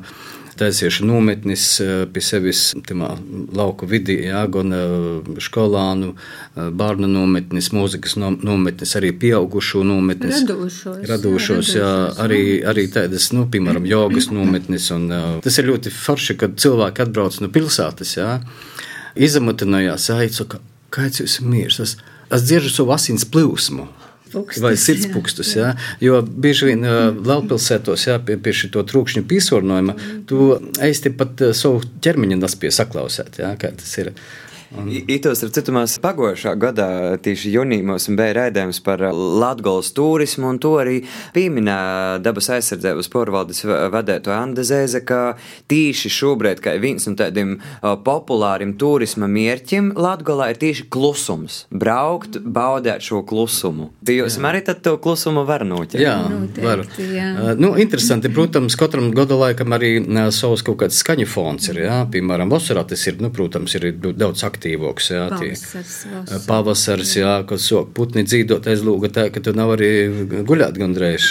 taisījuši 0.58 1.06
nometnis 1.08 1.66
eh, 1.84 1.92
pie 2.12 2.24
sevis 2.24 2.62
timā, 2.88 3.12
lauku 3.58 3.88
vidī, 3.90 4.18
jā, 4.28 4.44
gan 4.52 4.74
eh, 4.76 5.30
skolānu, 5.44 6.14
eh, 6.14 6.70
bērnu 6.82 7.10
nometnis, 7.12 7.70
mūzikas 7.76 8.18
nometnis, 8.20 8.96
arī 9.00 9.14
pieaugušo 9.22 9.84
nometnis. 9.88 10.42
Radošos. 10.44 11.04
Radošos, 11.12 11.74
jā, 11.78 11.84
jā 11.84 11.94
arī, 12.26 12.42
arī 12.74 12.88
tādas, 12.94 13.30
nu, 13.36 13.46
piemēram, 13.52 13.88
jogas 13.90 14.32
nometnis. 14.34 14.90
Un, 14.96 15.10
tas 15.44 15.62
ir 15.62 15.70
ļoti 15.70 15.94
forši, 15.94 16.38
kad 16.42 16.58
cilvēki 16.62 17.06
atbrauc 17.06 17.40
no 17.44 17.52
pilsētas, 17.54 18.18
jā, 18.20 18.34
izamutinājās, 19.28 20.10
aicinu, 20.18 20.62
kāds 20.94 21.24
jūs 21.24 21.40
ir 21.42 21.50
miers. 21.52 21.80
Es, 21.84 21.98
es 22.34 22.46
dzirdu 22.48 22.74
savu 22.74 22.96
asins 22.98 23.28
plūsmu. 23.30 23.88
Pukstus, 24.32 24.64
vai 24.64 24.74
sirdspūkstus. 24.80 25.54
Ja? 25.58 25.74
Jo 26.04 26.22
bieži 26.26 26.72
vien 26.72 26.84
uh, 26.88 27.12
lielpilsētos, 27.16 28.08
ja, 28.10 28.18
pie, 28.24 28.40
pie 28.42 28.56
šī 28.56 28.72
trūkšņa 28.76 29.24
piesārņojuma, 29.30 29.98
tu 30.30 30.50
eisti 30.84 31.14
pat 31.18 31.46
uh, 31.46 31.56
savu 31.58 31.84
ķermeņa 32.04 32.42
nespēji 32.44 32.76
saklausīt. 32.80 33.42
Ja, 33.44 33.56
kā 33.60 33.74
tas 33.78 33.96
ir? 34.02 34.14
Un... 34.76 34.90
Itos 35.08 35.40
ar 35.46 35.52
citu 35.56 35.72
mēs 35.76 35.96
pagošā 36.04 36.52
gadā 36.60 36.90
tieši 37.24 37.54
jūnijos 37.54 38.10
bija 38.18 38.34
raidījums 38.42 38.82
par 38.84 39.00
Latgolas 39.16 39.94
turismu, 39.96 40.50
un 40.52 40.60
to 40.60 40.74
arī 40.82 40.98
pieminēja 41.36 42.18
dabas 42.24 42.50
aizsardzības 42.58 43.08
porvaldes 43.14 43.64
vadēto 43.64 44.34
Anda 44.36 44.66
Zēze, 44.68 45.00
ka 45.08 45.38
tīši 45.72 46.12
šobrīd, 46.12 46.60
kā 46.64 46.76
viens 46.84 47.08
no 47.08 47.16
tādiem 47.20 47.56
populāriem 47.82 48.76
turisma 48.80 49.30
mērķim 49.32 49.94
Latgolā 49.96 50.50
ir 50.52 50.62
tieši 50.66 50.88
klusums. 50.92 51.62
Braukt, 51.72 52.42
baudēt 52.44 53.08
šo 53.08 53.24
klusumu. 53.28 53.92
Jūs 54.08 54.40
arī 54.44 54.64
tad 54.68 54.84
to 54.84 54.98
klusumu 55.02 55.46
var 55.48 55.64
noķert? 55.68 56.04
Jā, 56.04 56.18
Noteikti, 56.28 56.66
var. 56.66 56.84
Jā. 57.00 57.30
Uh, 57.38 57.54
nu, 57.60 57.72
interesanti, 57.80 58.32
protams, 58.34 58.76
katram 58.80 59.10
gada 59.16 59.38
laikam 59.40 59.76
arī 59.78 59.94
uh, 60.02 60.28
savs 60.36 60.64
kaut 60.66 60.82
kāds 60.84 61.00
skaņu 61.04 61.28
fons 61.30 61.72
ir, 61.72 61.84
jā. 61.88 62.02
Piemēram, 62.12 62.52
vasarā 62.52 62.84
tas 62.88 63.04
ir, 63.08 63.20
nu, 63.24 63.32
protams, 63.34 63.76
ir 63.80 63.90
daudz 63.96 64.44
aktīvāk 64.44 64.57
aktīvāks. 64.58 65.10
Jā, 65.14 65.28
pavasars, 65.32 65.94
tie, 66.04 66.40
pavasars 66.48 67.14
jā, 67.20 67.34
kad 67.50 67.62
sok 67.62 67.92
putni 67.98 68.24
dzīvot 68.28 68.68
aiz 68.72 68.84
lūga 68.86 69.12
tā, 69.14 69.26
ka 69.34 69.44
tu 69.44 69.54
nav 69.58 69.76
arī 69.78 69.90
guļāt 70.48 70.80
gandrīz. 70.82 71.30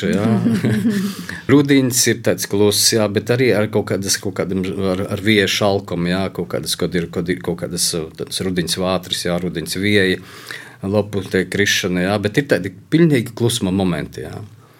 Rudīns 1.52 2.02
ir 2.10 2.22
tāds 2.26 2.48
kluss, 2.50 2.92
jā, 2.94 3.06
bet 3.12 3.32
arī 3.34 3.52
ar 3.56 3.68
kaut 3.72 3.90
kādas, 3.92 4.18
kaut 4.22 4.38
kādam, 4.40 4.64
ar, 4.94 5.06
ar 5.16 5.24
vieju 5.24 5.50
šalkumu, 5.58 6.10
jā, 6.14 6.24
kaut 6.36 6.50
kādas, 6.54 6.76
kad 6.78 6.94
ir, 6.98 7.10
kad 7.12 7.28
ir 7.32 7.42
kaut 7.44 7.60
kādas 7.64 7.90
rudīns 8.46 8.78
vātris, 8.80 9.26
jā, 9.28 9.38
rudīns 9.42 9.78
vieji, 9.80 10.20
lopu 10.86 11.24
te 11.26 11.46
krišana, 11.50 12.06
jā, 12.08 12.18
bet 12.22 12.42
ir 12.42 12.50
tādi 12.54 12.74
pilnīgi 12.92 13.34
klusuma 13.36 13.74
momenti, 13.74 14.26
jā. 14.26 14.36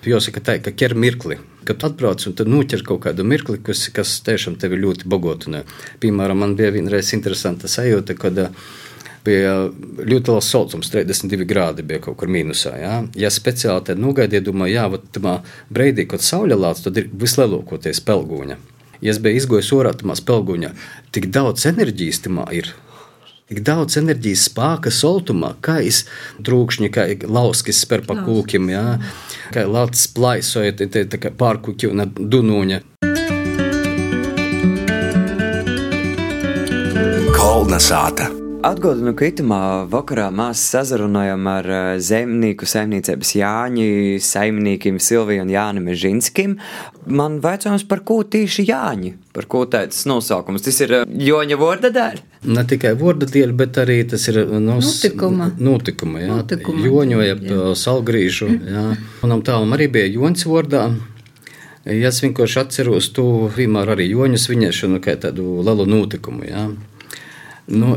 Jāsaka 0.07 0.43
tā, 0.45 0.59
ka 0.63 0.73
ķer 0.73 0.97
mirkli 0.99 1.41
kad 1.67 1.83
atbrauc 1.83 2.23
un 2.29 2.35
tad 2.39 2.47
noķer 2.47 2.85
kaut 2.87 3.01
kādu 3.09 3.25
mirkli, 3.27 3.59
kas, 3.59 3.89
kas 3.91 4.21
tiešām 4.23 4.55
tevi 4.63 4.79
ļoti 4.79 5.09
bagātina. 5.11 5.65
Piemēram, 5.99 6.39
man 6.45 6.53
bija 6.55 6.71
vienreiz 6.77 7.11
interesanta 7.17 7.67
sajūta, 7.67 8.15
kad 8.15 8.39
uh, 8.39 8.69
bija 9.27 9.55
ļoti 9.99 10.33
liels 10.33 10.49
saucums, 10.53 10.91
32 10.93 11.47
grādi 11.49 11.85
bija 11.87 12.05
kaut 12.07 12.19
kur 12.21 12.31
mīnusā. 12.33 12.77
Ja, 12.81 12.95
ja 13.19 13.33
speciāli 13.33 13.89
te 13.89 13.99
nogaidīju, 13.99 14.47
domāju, 14.51 14.77
jā, 14.79 14.87
vat 14.95 15.07
tamā 15.17 15.37
breidī, 15.73 16.07
kad 16.11 16.25
saule 16.25 16.59
lāc, 16.59 16.83
tad 16.85 16.99
ir 17.01 17.11
vislielākoties 17.13 18.03
pelgūņa. 18.07 18.59
Ja 19.05 19.13
es 19.13 19.21
biju 19.23 19.43
izgojis 19.43 19.75
orā 19.77 19.93
tamā 19.97 20.17
pelgūņā, 20.29 20.73
tik 21.15 21.31
daudz 21.35 21.67
enerģijas 21.69 22.23
tamā 22.27 22.49
ir. 22.57 22.73
Tik 23.47 23.61
daudz 23.63 23.95
enerģijas 24.01 24.49
spēka 24.49 24.91
soltumā, 24.91 25.53
kā 25.63 25.77
es 25.87 26.01
trūkšņi, 26.43 26.89
kā 26.95 27.05
lauskis 27.31 27.85
spēr 27.85 28.03
pa 28.07 28.17
kūkiem, 28.19 28.73
jā, 28.73 28.87
kā 29.55 29.67
lats 29.69 30.07
plaisoja, 30.17 30.75
te 30.79 31.05
tā 31.05 31.21
kā 31.21 31.33
pārkuķi 31.35 31.93
un 31.93 32.07
dunoņa. 32.17 32.83
Kolna 37.37 37.79
sāta. 37.83 38.31
Atgādinu, 38.67 39.13
ka 39.15 39.29
itamā 39.29 39.59
vakarā 39.93 40.25
mēs 40.35 40.59
sazrunājam 40.73 41.45
ar 41.51 41.67
eh, 41.71 41.89
zemnieku 42.03 42.67
saimniecības 42.67 43.31
Jāņi, 43.39 43.91
saimniekiem 44.25 44.97
Silviju 45.03 45.45
un 45.45 45.53
Jāni 45.53 45.83
Mežinskim. 45.85 46.57
Man 47.07 47.37
vajadzējums 47.45 47.85
par 47.87 48.03
ko 48.09 48.23
tieši 48.27 48.65
Jāņi, 48.67 49.13
par 49.37 49.47
ko 49.53 49.63
tāds 49.71 50.01
nosaukums. 50.11 50.65
Tas 50.67 50.81
ir 50.83 50.97
eh, 51.03 51.05
Joņa 51.29 51.61
vorda 51.61 51.93
dēļ? 51.95 52.25
Ne 52.47 52.63
tikai 52.69 52.93
vorda 52.99 53.27
dēļ, 53.27 53.53
bet 53.59 53.79
arī 53.83 53.99
tas 54.09 54.29
ir 54.31 54.41
eh, 54.45 54.55
nos, 54.63 54.87
notikuma. 54.87 55.51
Notikuma, 55.59 56.23
jā. 56.23 56.31
Notikuma. 56.31 56.87
Joņoja 56.87 57.75
salgrīžu, 57.79 58.51
jā. 58.71 58.87
Manam 59.23 59.43
tālam 59.47 59.75
arī 59.77 59.91
bija 59.99 60.11
Joņas 60.15 60.47
vordā. 60.51 60.87
Ja 61.87 62.11
es 62.11 62.19
vienkārši 62.19 62.59
atceros 62.65 63.13
to 63.15 63.47
vienmēr 63.55 63.93
arī 63.95 64.09
joņu 64.11 64.41
svinēšanu 64.43 64.99
kā 65.05 65.15
tādu 65.23 65.61
lielu 65.63 65.85
notikumu. 65.87 66.43
Jā. 66.49 66.65
Nu, 67.67 67.93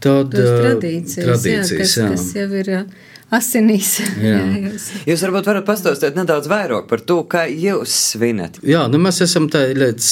tad, 0.00 0.32
tradīcijas, 0.32 1.20
tradīcijas 1.20 1.72
jā, 1.72 1.80
kas, 1.82 1.96
jā. 2.00 2.08
kas 2.14 2.24
jau 2.36 2.46
ir 2.56 2.70
asinīs. 3.34 3.96
Jā. 4.22 4.38
Jā, 4.56 4.70
jūs. 5.08 5.22
varbūt 5.26 5.48
varat 5.50 5.66
pastāstīt 5.66 6.18
nedaudz 6.18 6.48
vairāk 6.50 6.86
par 6.90 7.02
to, 7.06 7.18
kā 7.28 7.44
jūs 7.50 7.94
svinat. 8.12 8.60
Jā, 8.66 8.84
nu 8.90 9.00
mēs 9.02 9.20
esam 9.24 9.48
tā 9.52 9.64
līdz, 9.76 10.10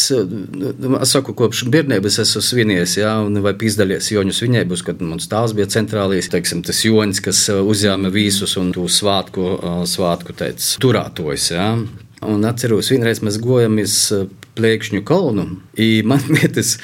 nu, 0.83 0.95
es 0.99 1.15
saku, 1.15 1.35
kopš 1.39 1.65
bērnības 1.73 2.21
esmu 2.25 2.43
svinējis, 2.45 2.97
jā, 3.03 3.15
un 3.25 3.39
vai 3.45 3.55
pizdalies 3.59 4.11
joņu 4.13 4.35
svinēbus, 4.35 4.85
kad 4.87 5.03
mums 5.05 5.29
tās 5.31 5.55
bija 5.57 5.71
centrālīs, 5.77 6.31
teiksim, 6.33 6.65
tas 6.67 6.83
joņs, 6.87 7.23
kas 7.25 7.45
uzņēma 7.55 8.13
visus 8.15 8.57
un 8.61 8.73
tu 8.75 8.89
svātku, 8.91 9.55
svātku 9.91 10.37
teic, 10.37 10.65
turātojas, 10.83 11.53
jā. 11.55 11.69
Un 12.25 12.49
atceros, 12.49 12.89
vienreiz 12.93 13.21
mēs 13.25 13.37
gojamies 13.43 13.99
plēkšņu 14.59 15.03
kalnu. 15.07 15.47
Man 16.09 16.25
bija 16.35 16.51
tas, 16.59 16.77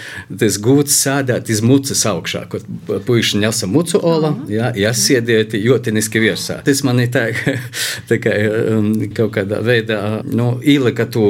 tas 0.43 0.59
gūts 0.63 0.97
sēdēt 1.05 1.51
iz 1.53 1.63
mucas 1.65 2.05
augšā, 2.11 2.45
kur 2.53 2.65
puiši 3.07 3.43
nesa 3.43 3.69
mucu 3.71 4.01
ola, 4.03 4.35
jā, 4.51 4.73
jāsiedieti 4.79 5.63
jotiniski 5.65 6.23
virsā. 6.23 6.61
Tas 6.67 6.85
man 6.87 7.03
ir 7.03 7.13
tā, 7.15 7.29
tā 8.11 8.21
kā 8.23 8.37
um, 8.77 8.93
kaut 9.17 9.37
kādā 9.39 9.63
veidā, 9.65 10.01
nu, 10.27 10.55
ielika 10.63 11.09
tu 11.11 11.27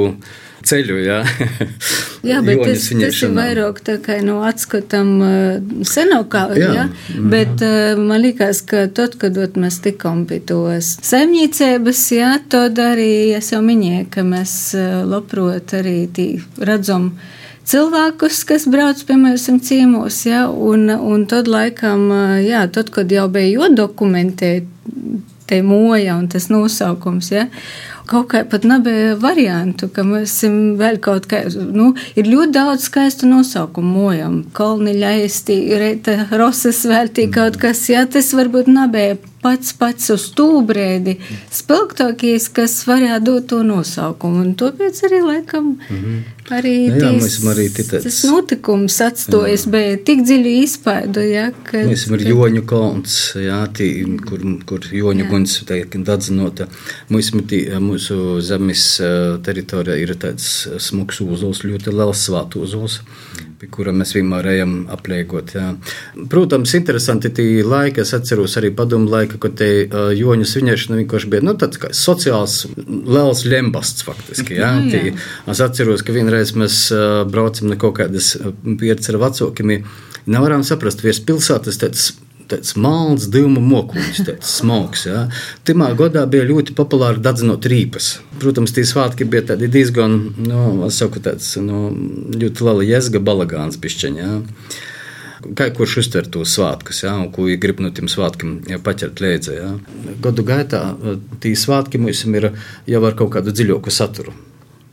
ceļu. 0.67 0.99
Jā, 1.05 1.19
jā 2.31 2.41
bet 2.45 2.63
tas, 2.65 2.87
tas 2.93 3.23
ir 3.25 3.35
vairāk 3.37 3.81
no 4.27 4.41
atskatam 4.47 5.11
uh, 5.25 5.75
senākā, 5.87 6.45
jā. 6.59 6.71
jā. 6.77 6.87
Mm. 7.15 7.27
Bet 7.33 7.65
uh, 7.67 8.01
man 8.01 8.23
liekas, 8.25 8.63
ka 8.69 8.87
tad, 8.95 9.17
kad 9.21 9.37
mēs 9.61 9.81
tikām 9.85 10.25
pie 10.31 10.41
tos 10.47 10.97
saimniecības, 11.07 12.05
jā, 12.17 12.33
tad 12.53 12.81
arī 12.83 13.37
es 13.39 13.53
jau 13.55 13.63
minēju, 13.65 14.09
ka 14.13 14.25
mēs 14.27 14.57
uh, 14.79 15.03
labprot 15.09 15.77
arī 15.81 15.99
redzam 16.61 17.13
cilvēkus, 17.71 18.43
kas 18.49 18.67
brauc 18.71 19.01
pie 19.07 19.17
mums 19.21 19.47
ciemos, 19.67 20.25
ja, 20.27 20.47
un, 20.51 20.89
un 20.91 21.27
tad 21.31 21.49
laikam, 21.51 22.09
jā, 22.43 22.65
tad, 22.73 22.91
kad 22.95 23.13
jau 23.13 23.29
bija 23.33 23.61
jodokumentēt 23.61 24.69
te 25.51 25.63
moja 25.67 26.15
un 26.19 26.29
tas 26.31 26.47
nosaukums, 26.51 27.33
ja, 27.35 27.47
kaut 28.11 28.31
kā 28.33 28.43
pat 28.51 28.67
nebija 28.69 29.15
variantu, 29.21 29.89
ka 29.95 30.05
mēs 30.07 30.41
vēl 30.81 31.01
kaut 31.03 31.29
kā, 31.31 31.45
nu, 31.51 31.93
ir 32.19 32.31
ļoti 32.31 32.55
daudz 32.57 32.89
skaistu 32.91 33.31
nosaukumu 33.31 34.05
mojam. 34.05 34.41
Kolni 34.57 34.97
ļaisti, 34.99 35.61
reita 35.81 36.17
rosas 36.35 36.83
veltī 36.91 37.31
kaut 37.33 37.61
kas, 37.61 37.87
jā, 37.93 38.07
tas 38.11 38.33
varbūt 38.37 38.71
nebija 38.71 39.19
pats 39.41 39.73
pats 39.77 40.11
uz 40.13 40.27
tūbrēdi 40.37 41.17
spilgtākais, 41.55 42.49
kas 42.55 42.75
varētu 42.89 43.25
dot 43.27 43.49
to 43.53 43.61
nosaukumu. 43.65 44.43
Un 44.45 44.53
tāpēc 44.59 45.01
arī 45.09 45.21
laikam 45.25 45.71
mm 45.77 45.97
-hmm. 46.01 46.19
arī, 46.59 46.75
nu 46.89 47.01
jā, 47.01 47.13
tīs, 47.15 47.39
arī 47.53 47.67
tītēc... 47.77 48.03
tas 48.05 48.21
notikums 48.29 49.01
atstojas, 49.01 49.67
jā. 49.67 49.71
bet 49.71 50.05
tik 50.05 50.25
dziļi 50.29 50.55
izpaidu, 50.65 51.21
jā, 51.21 51.47
ka... 51.65 51.79
Mēs 51.79 52.05
esam 52.05 52.15
ar 52.19 52.27
Joņu 52.33 52.63
kalns, 52.67 53.17
jā, 53.35 53.61
tī, 53.79 53.89
kur, 54.29 54.45
kur 54.67 54.81
Joņu 54.93 55.29
guns 55.31 55.65
tiek 55.67 55.97
dadzinota. 56.05 56.69
Mums, 57.09 57.33
tī, 57.33 57.65
mūsu 58.01 58.41
zemes 58.41 58.87
teritorijā 59.45 60.01
ir 60.01 60.17
tāds 60.17 60.49
smuks 60.81 61.21
uzos, 61.21 61.63
ļoti 61.69 61.93
liels 61.93 62.27
svātu 62.27 62.65
uzos. 62.65 63.01
Mm 63.05 63.51
pie 63.61 63.69
kura 63.69 63.93
mēs 63.93 64.15
vienmēr 64.17 64.47
ejam 64.55 64.75
apliegot. 64.93 65.53
Jā. 65.53 65.67
Protams, 66.33 66.73
interesanti 66.79 67.29
tie 67.37 67.61
laiki, 67.67 68.01
es 68.05 68.15
atceros 68.17 68.57
arī 68.57 68.71
padomu 68.77 69.11
laiku, 69.13 69.37
kad 69.43 69.59
te 69.61 69.69
uh, 69.85 70.09
joņu 70.17 70.47
svinēšana 70.49 71.01
vienkārši 71.03 71.29
bija 71.33 71.45
nu, 71.45 71.55
tāds 71.61 71.81
kā 71.83 71.91
sociāls 71.97 72.63
liels 72.87 73.45
lembasts 73.45 74.07
faktiski. 74.07 74.57
Jā. 74.57 74.73
Jā. 74.81 74.89
Tī, 74.89 75.13
es 75.53 75.61
atceros, 75.65 76.05
ka 76.07 76.17
vienreiz 76.17 76.55
mēs 76.57 76.81
braucam 77.29 77.69
no 77.69 77.77
kaut 77.81 77.99
kādas 78.01 78.33
pieredzes 78.65 79.13
ar 79.13 79.21
vecākiem, 79.27 79.77
nevaram 80.31 80.65
saprast, 80.65 81.05
virs 81.05 81.21
pilsētas 81.29 81.81
tāds 81.85 82.11
tāds 82.51 82.77
malns, 82.81 83.29
divuma 83.33 83.63
mokuļs, 83.65 84.23
tāds 84.29 84.53
smogs. 84.61 85.07
Ja. 85.09 85.25
Timā 85.67 85.91
gadā 85.99 86.27
bija 86.31 86.49
ļoti 86.49 86.77
populāri 86.79 87.23
dadzinot 87.23 87.67
rīpas. 87.71 88.13
Protams, 88.43 88.75
tie 88.77 88.87
svētki 88.89 89.29
bija 89.31 89.57
diezgan, 89.61 90.19
nu, 90.41 90.91
saku, 90.95 91.23
tāds, 91.25 91.53
nu, 91.63 91.89
ļoti 92.37 92.67
liela 92.67 92.87
jēzga 92.87 93.23
balagāns 93.25 93.81
pišķiņā. 93.81 94.25
Ja. 94.25 94.41
Kā 95.57 95.71
kurš 95.73 96.03
uztver 96.03 96.27
to 96.29 96.43
svētkus, 96.45 97.01
ja, 97.07 97.15
un 97.17 97.31
ko 97.33 97.47
grib 97.63 97.79
no 97.81 97.89
tiem 97.97 98.11
svētkiem 98.13 98.59
ja, 98.69 98.77
paķert 98.85 99.23
līdzi. 99.25 99.57
Ja. 99.57 99.71
Gadu 100.21 100.45
gaitā 100.45 100.83
tie 101.41 101.55
svētki 101.57 102.01
mums 102.03 102.27
ir 102.29 102.51
jau 102.91 103.03
ar 103.09 103.17
kaut 103.17 103.33
kādu 103.39 103.55
dziļāku 103.57 103.95
saturu. 103.95 104.37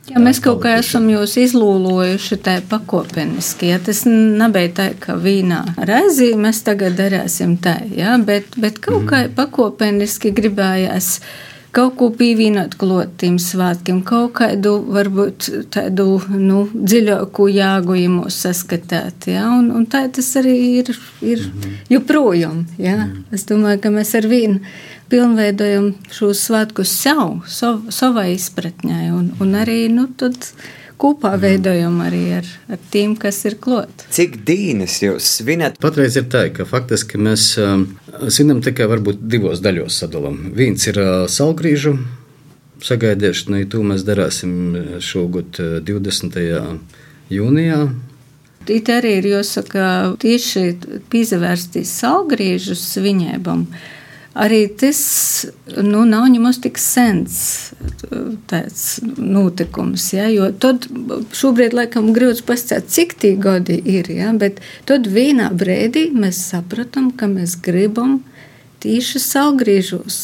Ja 0.07 0.21
mēs 0.23 0.39
kaut 0.43 0.61
kā 0.63 0.77
esam 0.79 1.09
jūs 1.11 1.33
izlūlojuši 1.41 2.37
tā 2.45 2.53
pakopeniski, 2.69 3.73
ja 3.73 3.79
tas 3.83 4.05
nebija 4.07 4.71
tā, 4.77 4.87
ka 5.03 5.17
vīnā 5.19 5.59
raizī 5.89 6.31
mēs 6.39 6.63
tagad 6.67 6.95
darēsim 6.99 7.57
tā, 7.63 7.75
ja, 7.91 8.15
bet, 8.23 8.55
bet 8.55 8.79
kaut 8.83 9.03
mm. 9.03 9.09
kā 9.11 9.21
pakopeniski 9.35 10.31
gribējās 10.37 11.17
kaut 11.75 11.97
ko 11.99 12.07
pievienot 12.15 12.77
klotiem 12.79 13.35
svētkiem, 13.41 13.99
kaut 14.07 14.37
kādu 14.39 14.77
varbūt 14.95 15.49
tādu, 15.75 16.07
nu, 16.33 16.63
dziļāku 16.73 17.49
jāgojumu 17.53 18.31
saskatāt, 18.33 19.27
ja, 19.29 19.45
un, 19.53 19.69
un 19.75 19.85
tā 19.91 20.05
tas 20.13 20.31
arī 20.39 20.55
ir, 20.79 20.93
ir 21.21 21.43
mm. 21.51 21.79
joprojām, 21.93 22.63
ja. 22.81 23.01
Mm. 23.03 23.25
Es 23.35 23.45
domāju, 23.49 23.83
ka 23.83 23.93
mēs 23.93 24.15
ar 24.17 24.29
vīnu 24.31 24.63
pilnveidojam 25.11 25.93
šos 26.13 26.41
svētkus 26.47 26.91
sev, 26.91 27.39
sav, 27.47 27.85
savai 27.93 28.33
izpratņai. 28.35 29.07
Un, 29.15 29.31
un 29.43 29.55
arī 29.59 29.85
nu, 29.93 30.07
kopā 30.97 31.35
mm. 31.35 31.41
veidojam 31.43 31.97
arī 32.05 32.21
ar, 32.39 32.51
ar 32.73 32.81
tiem, 32.93 33.15
kas 33.19 33.43
ir 33.49 33.57
klāt. 33.61 34.05
Cik 34.13 34.39
dīnes 34.47 34.99
jūs 35.03 35.31
svinat? 35.39 35.79
Patreiz 35.83 36.17
ir 36.19 36.27
tā, 36.33 36.47
ka 36.53 36.67
faktiski 36.67 37.21
mēs 37.21 37.49
um, 37.61 37.87
svinam 38.27 38.63
tikai 38.65 38.89
varbūt 38.89 39.25
divos 39.29 39.61
daļos 39.65 40.01
sadalām. 40.03 40.39
Viens 40.57 40.87
ir 40.89 40.99
uh, 41.01 41.25
salgrīžu 41.31 41.97
sagaidīšana, 42.83 43.63
to 43.71 43.81
mēs 43.85 44.03
darāsim 44.05 44.99
šogad 45.01 45.57
20. 45.85 46.37
jūnijā. 47.33 47.79
It 48.67 48.89
arī 48.91 49.13
ir 49.21 49.29
jāsaka, 49.31 49.83
tieši 50.19 50.63
pievērstīs 51.11 51.93
salgriežus 52.01 52.83
viņēbam. 52.99 53.63
Arī 54.37 54.67
tas 54.77 54.99
nu, 55.81 56.03
nav 56.05 56.27
nemaz 56.29 56.59
tik 56.61 56.77
sens 56.77 57.37
tāds 58.49 58.99
notikums. 59.17 60.11
Ja, 60.13 60.27
jo 60.29 60.51
tad 60.53 60.85
šobrīd 61.33 61.73
laikam 61.73 62.11
grūti 62.13 62.45
pastāstīt, 62.45 62.91
cik 62.93 63.15
tie 63.23 63.33
gadi 63.41 63.79
ir. 63.97 64.11
Ja, 64.13 64.33
bet 64.37 64.61
tad 64.89 65.09
vienā 65.09 65.49
brīdī 65.57 66.11
mēs 66.13 66.43
sapratām, 66.51 67.09
ka 67.17 67.29
mēs 67.31 67.57
gribam 67.65 68.19
tieši 68.85 69.23
salgriežos 69.25 70.19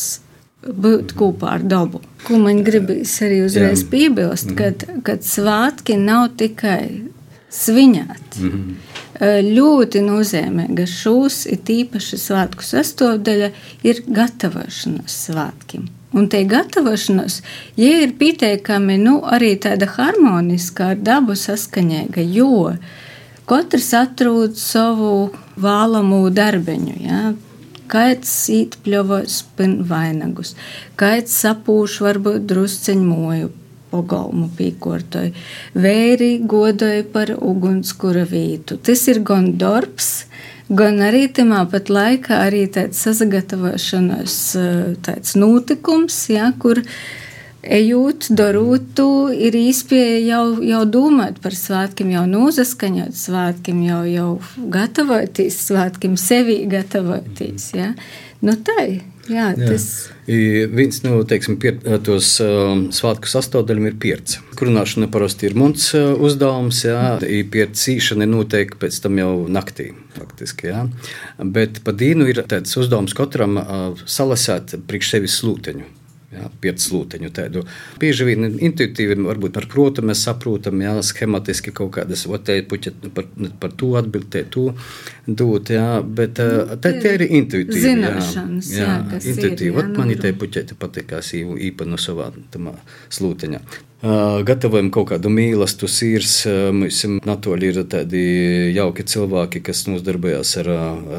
būt 0.63 1.15
kopā 1.17 1.57
ar 1.57 1.65
dabu. 1.65 2.03
Ko 2.27 2.37
man 2.39 2.61
gribīs 2.63 3.15
arī 3.25 3.41
uzreiz 3.47 3.81
piebilst, 3.89 4.53
kad, 4.59 4.85
kad 5.03 5.25
svētki 5.25 5.97
nav 5.99 6.35
tikai 6.39 7.09
svinēt. 7.49 8.37
Mm 8.39 8.51
-hmm. 8.51 9.01
Ļoti 9.21 10.01
nozīmīga 10.01 10.87
šūs, 10.89 11.43
ir 11.53 11.61
īpaši 11.69 12.17
svētku 12.17 12.65
sastāvdaļa, 12.65 13.51
ir 13.85 14.01
gatavošanās 14.09 15.17
svētkiem. 15.27 15.85
Un 16.13 16.27
tie 16.29 16.43
gatavošanās, 16.45 17.39
ja 17.77 18.03
ir 18.03 18.13
pieteikami, 18.17 18.99
nu, 19.01 19.19
arī 19.25 19.55
tāda 19.61 19.87
harmoniska, 19.95 20.91
ar 20.93 20.99
dabu 21.01 21.37
saskaņīga, 21.37 22.25
jo 22.33 22.73
katrs 23.49 23.89
atrod 23.97 24.57
savu 24.57 25.31
vēlamo 25.61 26.27
darbiņu. 26.33 26.93
Ja? 27.01 27.33
Kaits 27.89 28.31
īt 28.53 28.77
pļovos 28.85 29.41
pin 29.57 29.79
vainagus, 29.89 30.53
kaits 30.97 31.35
sapūš 31.43 31.99
varbūt 32.05 32.45
drusceņ 32.49 33.03
moju, 33.05 33.51
pagalmu 33.93 34.49
pīkortoju, 34.57 35.33
vēri 35.77 36.33
godoja 36.49 37.05
par 37.13 37.35
ugunskura 37.37 38.25
vītu. 38.29 38.79
Tas 38.81 39.05
ir 39.11 39.21
gan 39.25 39.53
darbs, 39.61 40.25
gan 40.73 41.01
arī 41.05 41.27
tamā 41.29 41.63
pat 41.71 41.93
laikā 41.93 42.43
arī 42.47 42.65
tāds 42.73 43.03
sazagatavošanās 43.05 44.39
tāds 45.05 45.37
notikums, 45.39 46.17
ja, 46.33 46.49
kur 46.59 46.81
ejot, 47.63 48.27
darot 48.35 49.01
ir 49.33 49.55
īspēja 49.57 50.19
jau, 50.27 50.43
jau 50.63 50.83
domāt 50.89 51.39
par 51.43 51.55
svētkiem, 51.57 52.11
jau 52.15 52.25
nozaskaņot 52.29 53.15
svētkiem, 53.17 53.81
jau, 53.87 54.03
jau 54.09 54.29
gatavoties 54.73 55.57
svētkiem, 55.69 56.19
sevi 56.19 56.63
gatavoties. 56.71 57.71
Ja. 57.77 57.93
Nu, 58.43 58.57
tā. 58.59 58.91
Jā, 59.31 59.53
tas 59.55 59.83
ir. 60.27 60.67
Viens 60.75 60.97
no 61.05 61.13
nu, 61.13 61.23
teiksim, 61.27 61.55
pier, 61.61 61.77
tos 62.03 62.27
uh, 62.43 62.73
svētku 62.91 63.29
sastāvdaļām 63.31 63.87
ir 63.87 63.95
pierce. 64.03 64.41
Krunāšana 64.59 65.07
parasti 65.11 65.47
ir 65.47 65.55
mums 65.59 65.85
uh, 65.95 66.11
uzdevums, 66.19 66.81
jā, 66.83 67.15
piercīšana 67.23 68.27
notiek 68.27 68.75
pēc 68.81 68.99
tam 69.05 69.21
jau 69.21 69.31
naktī. 69.47 69.93
Faktiski, 70.17 70.73
jā. 70.73 70.85
Bet 71.39 71.79
pa 71.87 71.95
dienu 71.95 72.27
ir 72.27 72.43
tāds 72.51 72.75
uzdevums 72.79 73.15
katram 73.15 73.59
uh, 73.61 74.03
salasēt 74.03 74.75
priekš 74.91 75.15
sevis 75.15 75.39
slūteņu. 75.39 76.02
Jā, 76.33 76.47
pieci 76.63 76.87
slūteņu 76.87 77.29
tādu. 77.35 77.63
Bieži 78.01 78.25
vien 78.27 78.47
intuitīvi, 78.49 79.19
varbūt 79.27 79.53
par 79.53 79.67
protu 79.69 80.01
mēs 80.05 80.23
saprotam, 80.25 80.81
jā, 80.81 80.95
schematiski 81.05 81.73
kaut 81.75 81.93
kādas, 81.99 82.25
te 82.47 82.57
puķi 82.69 82.95
par, 83.13 83.29
par 83.61 83.75
to 83.77 83.93
atbildēt, 83.99 84.49
to 84.53 84.71
dot, 85.27 85.69
jā, 85.69 86.01
bet 86.03 86.41
nu, 86.41 86.77
te, 86.81 86.95
te 87.03 87.15
ir 87.19 87.25
intuitīvi. 87.29 87.85
Zināšanas, 87.85 88.73
jā, 88.73 88.89
jā, 88.89 88.99
jā 89.13 89.23
intuitīvi. 89.33 89.73
Ot 89.83 89.95
man 89.99 90.13
te 90.19 90.33
puķi 90.33 90.67
patikās 90.79 91.33
īpa 91.37 91.87
no 91.87 92.01
savā 92.01 92.31
tamā 92.53 92.75
slūteņā. 93.13 93.63
Uh, 94.03 94.41
gatavojam 94.43 94.89
kaut 94.91 95.13
kādu 95.13 95.29
mīlestību, 95.31 95.87
sīrs. 95.87 96.33
Mums 96.75 97.05
Natoļi 97.23 97.69
ir 97.71 97.77
tādi 97.87 98.23
jauki 98.75 99.05
cilvēki, 99.07 99.61
kas 99.63 99.85
nodarbojas 99.87 100.57
ar, 100.59 100.69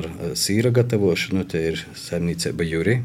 ar 0.00 0.08
sīra 0.36 0.74
gatavošanu. 0.74 1.46
Te 1.48 1.62
ir 1.70 1.80
saimniecība 1.96 2.66
Juri. 2.68 2.98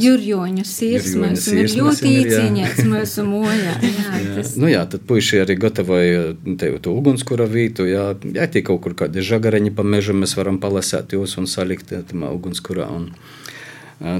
Jurjoņu 0.00 0.64
sirds, 0.66 1.14
mēs 1.20 1.46
esam 1.52 1.78
ļoti 1.80 2.12
īcīņēts 2.22 2.82
mūsu 2.88 3.24
mojā. 3.28 3.76
Jā, 3.82 4.20
tas... 4.38 4.54
nu 4.60 4.70
jā, 4.70 4.82
tad 4.90 5.04
puiši 5.08 5.42
arī 5.44 5.58
gatavoja 5.60 6.34
tev 6.60 6.78
to 6.84 6.94
ugunskura 6.96 7.48
vītu, 7.50 7.88
jā, 7.90 8.08
jā, 8.36 8.48
tie 8.52 8.64
kaut 8.66 8.82
kur 8.86 8.96
kādi 8.98 9.24
žagareņi 9.26 9.74
pa 9.76 9.84
mežu 9.86 10.16
mēs 10.16 10.36
varam 10.38 10.60
palasēt 10.62 11.16
jūs 11.16 11.36
un 11.40 11.50
salikt 11.50 11.92
tamā 12.10 12.32
ugunskurā. 12.36 12.88
Un... 13.00 13.10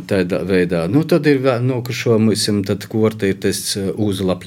Tādā 0.09 0.39
veidā. 0.49 0.87
Nu, 0.89 1.03
tad 1.05 1.27
ir 1.29 1.43
vēl 1.45 1.61
no 1.61 1.83
nu, 1.83 2.19
mums, 2.25 2.47
tad 2.65 2.87
korte 2.89 3.29
ir 3.29 3.37
tas 3.45 3.61
uzula 3.77 4.39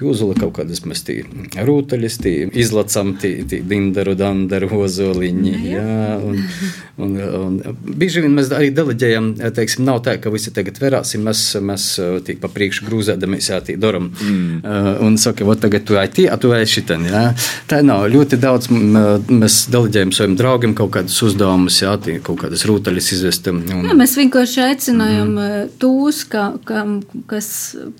Pūzula 0.00 0.34
kaut 0.38 0.54
kādas 0.56 0.82
mēs 0.88 1.04
tī 1.06 1.18
rūtaļas, 1.52 2.16
tī 2.24 2.32
izlacam, 2.58 3.12
tī, 3.20 3.34
tī 3.48 3.60
dindaru, 3.68 4.14
dandaru, 4.18 4.70
ozoliņi. 4.82 5.52
Nu 5.52 5.72
jā, 5.72 6.06
un, 6.24 6.38
un, 7.04 7.12
un 7.38 7.58
bieži 8.00 8.24
vien 8.24 8.32
mēs 8.34 8.50
arī 8.56 8.70
deleģējam, 8.74 9.28
teiksim, 9.54 9.84
nav 9.86 10.00
tā, 10.06 10.16
ka 10.22 10.32
visi 10.32 10.52
tagad 10.54 10.80
verāsim, 10.82 11.24
mēs, 11.28 11.44
mēs 11.62 11.86
tī 12.26 12.36
pa 12.40 12.50
priekšu 12.52 12.86
grūzēdamies, 12.88 13.50
jā, 13.52 13.60
tī 13.66 13.76
doram. 13.80 14.08
Mm. 14.16 14.62
Uh, 14.62 14.88
un 15.06 15.18
saka, 15.20 15.46
vot 15.46 15.60
tagad 15.62 15.86
tu 15.88 15.98
aiti, 16.00 16.26
a 16.30 16.38
tu 16.40 16.54
ej 16.56 16.66
šitan, 16.72 17.06
jā. 17.10 17.24
Tā 17.70 17.82
nav, 17.86 18.06
ļoti 18.12 18.40
daudz 18.42 18.72
mēs 18.72 19.58
deleģējam 19.72 20.14
saviem 20.16 20.38
draugiem 20.40 20.76
kaut 20.78 20.94
kādus 20.96 21.20
uzdevumus, 21.28 21.82
jā, 21.84 21.94
tī 22.02 22.16
kaut 22.24 22.40
kādas 22.42 22.64
rūtaļas 22.68 23.12
izvest. 23.18 23.52
Un... 23.52 23.62
Jā, 23.68 23.96
mēs 23.98 24.16
vienkārši 24.18 24.64
aicinājam 24.70 25.36
mm. 25.36 25.76
tūs, 25.82 26.24
ka, 26.32 26.48
ka, 26.68 26.86
kas 27.30 27.52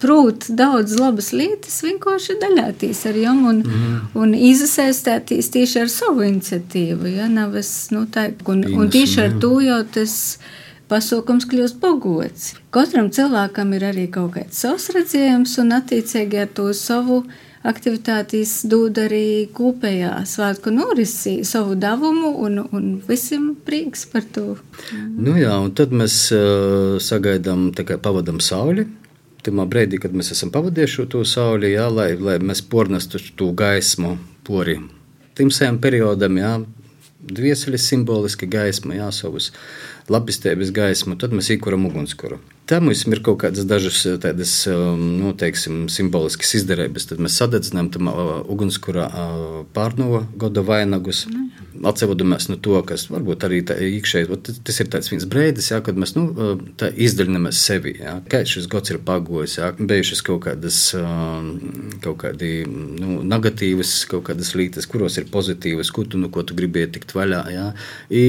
prūt 0.02 0.48
daudz 0.57 0.96
labas 1.00 1.33
lietas, 1.37 1.82
vienkārši 1.85 2.38
daļāties 2.42 3.05
ar 3.11 3.18
jums 3.21 3.49
un, 3.51 3.61
mm. 3.66 4.01
un 4.23 4.35
izsaistēties 4.37 5.53
tieši 5.55 5.85
ar 5.85 5.92
savu 5.92 6.27
iniciatīvu. 6.27 7.12
Ja? 7.16 7.29
Nevis, 7.33 7.73
nu, 7.95 8.07
tā, 8.12 8.31
un, 8.51 8.64
un 8.73 8.90
tieši 8.92 9.23
ar 9.27 9.38
to 9.42 9.55
jau 9.64 9.81
tas 9.95 10.16
pasaukums 10.92 11.47
kļūst 11.49 11.81
pagods. 11.83 12.53
Katram 12.75 13.09
cilvēkam 13.14 13.73
ir 13.77 13.88
arī 13.92 14.09
kaut 14.12 14.37
kāds 14.37 14.61
savs 14.64 14.90
redzējums, 14.95 15.57
un 15.62 15.79
attiecīgi 15.79 16.42
ar 16.45 16.53
to 16.53 16.68
savu 16.77 17.23
aktivitātes 17.66 18.64
dod 18.66 18.99
arī 18.99 19.47
kopējā 19.55 20.16
svētku 20.27 20.73
norisī 20.75 21.37
savu 21.47 21.77
devumu, 21.79 22.33
un, 22.45 22.64
un 22.75 22.88
visiem 23.07 23.53
prieks 23.66 24.05
par 24.11 24.27
to. 24.35 24.57
Nu 24.92 25.37
jā, 25.38 25.55
un 25.62 25.71
tad 25.79 25.95
mēs 25.95 26.16
uh, 26.35 26.99
sagaidām, 27.03 27.71
tā 27.77 27.87
kā 27.88 28.01
pavadam 28.03 28.42
sauli 28.42 28.88
tajā 29.46 29.68
brīdī, 29.68 30.00
kad 30.02 30.14
mēs 30.16 30.33
esam 30.35 30.52
pavadījuši 30.55 31.09
to 31.12 31.24
sauli, 31.28 31.74
jā, 31.74 31.88
lai, 31.92 32.12
lai 32.18 32.38
mēs 32.42 32.62
pornestu 32.62 33.20
to 33.37 33.52
gaismu 33.57 34.16
pori 34.46 34.78
timsējam 35.38 35.78
periodam, 35.83 36.38
jā, 36.40 36.52
dvieseļi 37.22 37.78
simboliski 37.81 38.48
gaisma, 38.50 38.96
jā, 38.98 39.11
savus 39.14 39.52
labestības 40.12 40.72
gaismu, 40.74 41.16
tad 41.20 41.35
mēs 41.37 41.52
īkuram 41.55 41.87
ugunskura. 41.88 42.40
Tā 42.68 42.78
mums 42.83 43.05
ir 43.07 43.22
kaut 43.24 43.40
kādas 43.42 43.66
dažas 43.68 44.00
tādas, 44.22 44.52
nu, 44.68 45.33
teiksim, 45.38 45.87
simboliskas 45.92 46.55
izdarības. 46.61 47.09
Tad 47.11 47.22
mēs 47.22 47.37
sadedzinām 47.40 47.90
tam 47.94 48.11
ugunskurā 48.11 49.09
pārno 49.74 50.24
goda 50.38 50.64
vainagus. 50.66 51.26
Mm 51.31 51.62
atsevodamies 51.88 52.49
no 52.51 52.57
to, 52.62 52.77
kas 52.87 53.07
varbūt 53.11 53.47
arī 53.47 53.61
iekšēji, 53.62 54.38
tas 54.66 54.81
ir 54.83 54.90
tāds 54.92 55.11
viens 55.12 55.27
brīdis, 55.29 55.71
jā, 55.73 55.81
kad 55.85 55.99
mēs 55.99 56.14
nu, 56.16 56.27
izdaļinamies 56.79 57.62
sevi. 57.66 57.97
Jā. 58.01 58.16
Kā 58.31 58.42
šis 58.49 58.68
gads 58.71 58.95
ir 58.95 59.01
pagojis, 59.07 59.59
jā, 59.59 59.73
bijušas 59.79 60.23
kaut 60.27 60.45
kādas, 60.47 60.79
kaut 62.05 62.18
kādi, 62.23 62.53
nu, 62.68 63.21
negatīvas, 63.27 63.95
kaut 64.11 64.29
kādas 64.31 64.55
lietas, 64.59 64.88
kuros 64.90 65.18
ir 65.21 65.29
pozitīvas, 65.33 65.92
ko 65.95 66.07
tu, 66.07 66.21
nu, 66.23 66.31
ko 66.33 66.47
tu 66.47 66.57
gribēji 66.59 66.95
tikt 66.99 67.16
vaļā. 67.18 67.45
Jā. 67.53 67.68
I, 68.11 68.25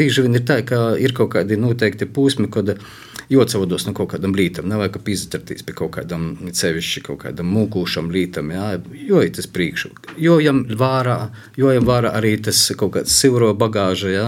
bieži 0.00 0.26
vien 0.26 0.38
ir 0.38 0.46
tā, 0.48 0.60
ka 0.66 0.94
ir 1.00 1.16
kaut 1.16 1.34
kādi 1.36 1.58
noteikti 1.60 2.08
posmi, 2.10 2.50
kad 2.52 2.76
Jocavodos 3.30 3.84
no 3.86 3.92
kaut 3.94 4.10
kādam 4.10 4.32
lītam, 4.34 4.66
nevajag 4.70 4.96
pīzdarties 5.06 5.62
pie 5.66 5.74
kaut 5.78 5.92
kādam 5.94 6.32
sevišķi, 6.50 7.04
kaut 7.06 7.20
kādam 7.22 7.52
mūkūšam 7.54 8.10
lītam, 8.10 8.50
jā, 8.50 8.72
jo 9.06 9.20
ir 9.22 9.30
tas 9.36 9.46
priekšu. 9.46 9.92
Jo 10.18 10.40
jam 10.42 10.64
vārā, 10.66 11.30
jo 11.60 11.70
jam 11.70 11.86
vārā 11.86 12.10
arī 12.18 12.34
tas 12.42 12.58
kaut 12.74 12.96
kāds 12.98 13.14
sivro 13.14 13.52
bagāža, 13.54 14.10
jā. 14.10 14.26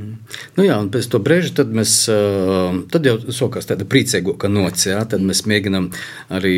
Mhm. 0.00 0.38
Nu 0.56 0.64
jā, 0.64 0.76
un 0.80 0.88
pēc 0.92 1.08
to 1.12 1.20
brīža 1.22 1.52
tad 1.60 1.72
mēs, 1.76 1.94
tad 2.92 3.06
jau 3.06 3.16
sokās 3.34 3.68
tāda 3.68 3.86
priecīgāka 3.88 4.50
nots, 4.52 4.86
jā, 4.88 5.00
tad 5.08 5.24
mēs 5.26 5.42
mēģinām 5.48 5.88
arī 6.36 6.54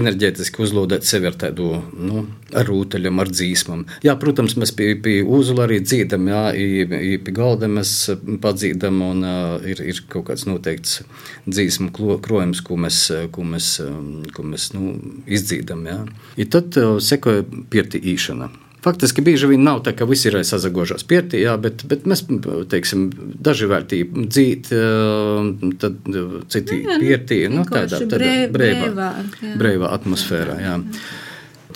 enerģētiski 0.00 0.62
uzlūdēt 0.64 1.06
sevi 1.08 1.30
ar 1.30 1.38
tādu, 1.38 1.68
nu, 1.98 2.24
ar 2.58 2.68
rūteļiem, 2.68 3.22
ar 3.22 3.30
dzīsmam. 3.32 3.84
Jā, 4.06 4.16
protams, 4.20 4.56
mēs 4.60 4.74
pie, 4.76 4.92
pie 5.02 5.18
uzula 5.22 5.66
arī 5.68 5.80
dzīdam, 5.84 6.28
jā, 6.32 6.42
i, 6.56 7.18
pie 7.22 7.36
galda 7.36 7.70
mēs 7.70 7.94
padzīdam, 8.42 9.02
un 9.06 9.28
ir, 9.68 9.84
ir 9.92 10.02
kaut 10.12 10.28
kāds 10.30 10.46
noteikts 10.48 11.02
dzīsmu 11.46 11.92
krojums, 12.24 12.62
ko 12.66 12.78
mēs, 12.80 13.04
ko 13.34 13.46
mēs, 13.46 13.70
ko 14.34 14.48
mēs 14.48 14.72
nu, 14.76 14.96
izdzīdam, 15.26 15.86
jā. 15.88 16.02
I 16.40 16.48
tad 16.50 16.76
sekoja 17.02 17.46
pirti 17.72 18.02
īšana. 18.12 18.50
Faktiski 18.82 19.22
bieži 19.22 19.46
vien 19.46 19.62
nav 19.62 19.84
tā, 19.86 19.92
ka 19.94 20.06
visi 20.10 20.26
ir 20.26 20.40
sazagožās 20.46 21.04
pietī, 21.06 21.44
jā, 21.44 21.54
bet, 21.62 21.84
bet 21.86 22.06
mēs, 22.10 22.24
teiksim, 22.72 23.04
daži 23.46 23.68
vērtību 23.70 24.24
dzīt, 24.26 24.70
tad 25.82 26.00
citi 26.50 26.80
jā, 26.80 26.96
nu, 26.96 27.02
pietī, 27.04 27.38
nu, 27.52 27.66
tādā, 27.68 28.00
tādā 28.10 28.32
brēvā, 28.50 29.10
brēvā 29.60 29.92
atmosfērā, 30.00 30.58
jā. 30.64 30.80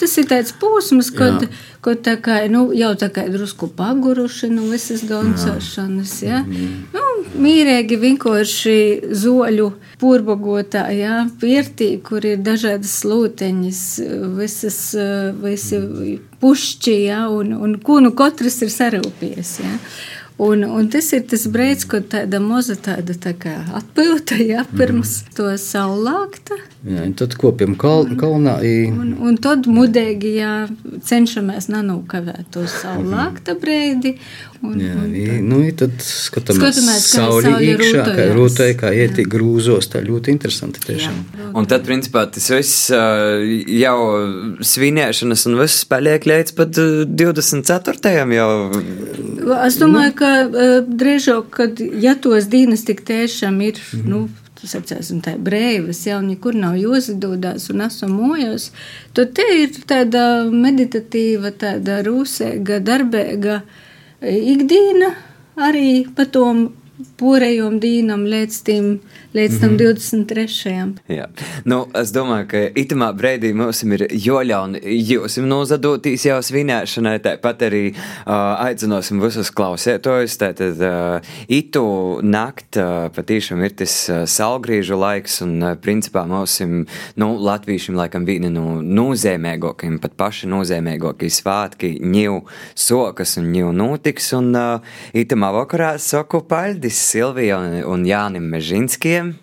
Tas 0.00 0.16
ir 0.20 0.28
tāds 0.30 0.52
posms, 0.60 1.10
kad, 1.14 1.44
jā. 1.46 1.48
kad 1.84 2.02
tā 2.06 2.16
kā, 2.22 2.38
nu, 2.52 2.68
jau 2.76 2.92
tā 2.98 3.08
kā 3.12 3.26
drusku 3.32 3.68
paguruši 3.76 4.50
no 4.52 4.62
nu, 4.62 4.70
visas 4.74 5.04
doncēšanas, 5.08 6.14
jā. 6.26 6.42
Mm. 6.44 6.74
Nu, 6.94 7.04
mīrēgi 7.42 7.98
vienkārši 8.02 8.76
zoļu 9.16 9.70
purbogotā, 10.00 10.86
jā, 10.96 11.22
pirtī, 11.40 11.94
kur 12.04 12.24
ir 12.28 12.42
dažādas 12.44 12.98
lūteņas, 13.08 13.82
visas, 14.36 14.80
visi 15.42 15.80
pušķi, 16.42 16.98
jā, 17.08 17.22
un, 17.32 17.56
un 17.56 17.78
ko 17.82 18.00
nu 18.04 18.12
katrs 18.16 18.60
ir 18.66 18.72
sarūpies, 18.72 19.56
jā. 19.64 19.74
Un, 20.36 20.64
un 20.68 20.88
tas 20.92 21.06
ir 21.16 21.22
tas 21.30 21.46
brīdis, 21.48 21.86
kad 21.88 22.10
tāda 22.12 22.42
maza 22.44 22.74
tāda 22.76 23.14
tā 23.16 23.32
kā 23.40 23.54
atpūta, 23.78 24.36
ja 24.44 24.66
pirms 24.68 25.22
mm. 25.22 25.36
to 25.38 25.46
saulākta. 25.60 26.58
Jā, 26.86 27.06
tad 27.16 27.32
kopjam 27.40 27.72
kal, 27.80 28.04
kalnā. 28.20 28.58
I... 28.60 28.74
Un, 28.92 29.14
un 29.16 29.38
tad 29.42 29.64
mudēgi, 29.64 30.34
jā, 30.42 30.50
cenšamies 31.08 31.70
nenokavēt 31.72 32.50
to 32.52 32.66
saulākta 32.68 33.56
brīdi. 33.58 34.12
Un, 34.60 34.76
jā, 34.80 34.92
un, 35.00 35.08
i, 35.16 35.24
nu, 35.44 35.62
i 35.64 35.72
tad 35.76 35.96
skatāmies, 36.04 36.60
skatāmies 36.60 37.08
sauli 37.10 37.72
iekšā, 37.72 38.04
kā 38.16 38.28
rūtai, 38.36 38.68
kā 38.78 38.92
ieti 38.96 39.24
grūzos, 39.28 39.88
tā 39.92 40.04
ļoti 40.04 40.36
interesanti 40.36 40.84
tiešām. 40.84 41.16
Jā, 41.16 41.48
un 41.56 41.68
tad, 41.70 41.84
principā, 41.88 42.26
tas 42.32 42.46
viss 42.52 42.92
jau 42.92 43.98
svinēšanas 44.60 45.46
un 45.48 45.58
viss 45.64 45.88
paliek 45.88 46.28
līdz 46.28 46.56
pat 46.60 46.80
24. 47.08 48.14
jau. 48.36 48.52
Es 49.64 49.80
domāju, 49.80 50.14
ka 50.20 50.25
drīzāk, 50.86 51.50
kad 51.50 51.80
ja 51.80 52.14
tos 52.14 52.50
dienas 52.52 52.84
tik 52.88 53.04
tiešām 53.06 53.60
ir, 53.60 53.80
mm 53.80 54.00
-hmm. 54.00 54.08
nu, 54.10 54.28
sacēsim, 54.66 55.20
tā 55.24 55.36
brīvas, 55.38 56.06
jau 56.06 56.20
nekur 56.24 56.54
nav 56.54 56.76
jāsadodās 56.80 57.70
un 57.70 57.80
esam 57.86 58.10
mojos, 58.10 58.70
tad 59.12 59.34
te 59.36 59.46
ir 59.62 59.70
tāda 59.86 60.50
meditatīva, 60.50 61.52
tāda 61.52 62.02
rūsēga, 62.06 62.80
darbēga 62.80 63.60
ikdiena 64.22 65.12
arī 65.56 66.06
pa 66.16 66.24
tom 66.24 66.70
porējom 67.20 67.80
dīnam 67.80 68.26
līdz 68.28 68.62
tim 68.66 68.90
līdz 69.36 69.60
tam 69.60 69.70
mm 69.70 69.76
-hmm. 69.76 69.94
23. 69.94 70.92
Jā. 71.08 71.26
Nu, 71.64 71.86
es 71.94 72.12
domāju, 72.12 72.46
ka 72.48 72.58
itamā 72.82 73.12
brīdī 73.12 73.52
mums 73.54 73.82
ir 73.82 74.06
joļauni 74.10 74.80
jūs 75.10 75.36
nozadotīs 75.42 76.26
jau 76.26 76.38
svinēšanai, 76.42 77.18
tāpat 77.18 77.62
arī 77.68 77.84
uh, 77.92 78.66
aicinosim 78.66 79.20
visus 79.20 79.50
klausētojus, 79.50 80.38
tātad 80.40 80.80
uh, 80.80 81.20
itu 81.48 81.84
nakt 82.22 82.76
uh, 82.76 83.10
patīšām 83.16 83.64
ir 83.64 83.70
tas 83.70 84.08
uh, 84.08 84.24
salgrīžu 84.24 84.96
laiks, 84.96 85.42
un 85.42 85.62
uh, 85.62 85.74
principā 85.76 86.26
mums, 86.26 86.60
nu, 87.16 87.28
latviešiem 87.48 87.96
laikam 87.96 88.24
vieni 88.24 88.50
no 88.50 88.80
nozīmīgākajiem, 88.82 89.98
pat 90.00 90.12
paši 90.16 90.46
nozīmīgākie 90.46 91.30
svātki, 91.30 92.00
ņiv 92.00 92.40
sokas 92.74 93.36
un 93.36 93.52
ņiv 93.52 93.72
notiks, 93.72 94.32
un 94.32 94.54
uh, 94.54 94.80
itamā 95.14 95.52
vakarā 95.52 95.98
saku 95.98 96.40
paļdis 96.48 96.95
Silvija 97.00 97.58
un, 97.62 97.80
un 97.94 98.06
Jānim 98.08 98.48
Mežinskiem. 98.52 99.34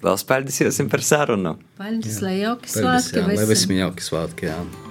Vēl 0.00 0.20
spēļas 0.20 0.62
jums 0.62 0.78
par 0.92 1.02
sarunu. 1.04 1.56
Paldies, 1.80 2.22
lai 2.24 2.38
jauki 2.40 2.72
svētki. 2.72 3.26
Lai 3.26 3.50
visiem 3.50 3.76
jauki 3.82 4.06
svētki, 4.06 4.48
jā. 4.48 4.89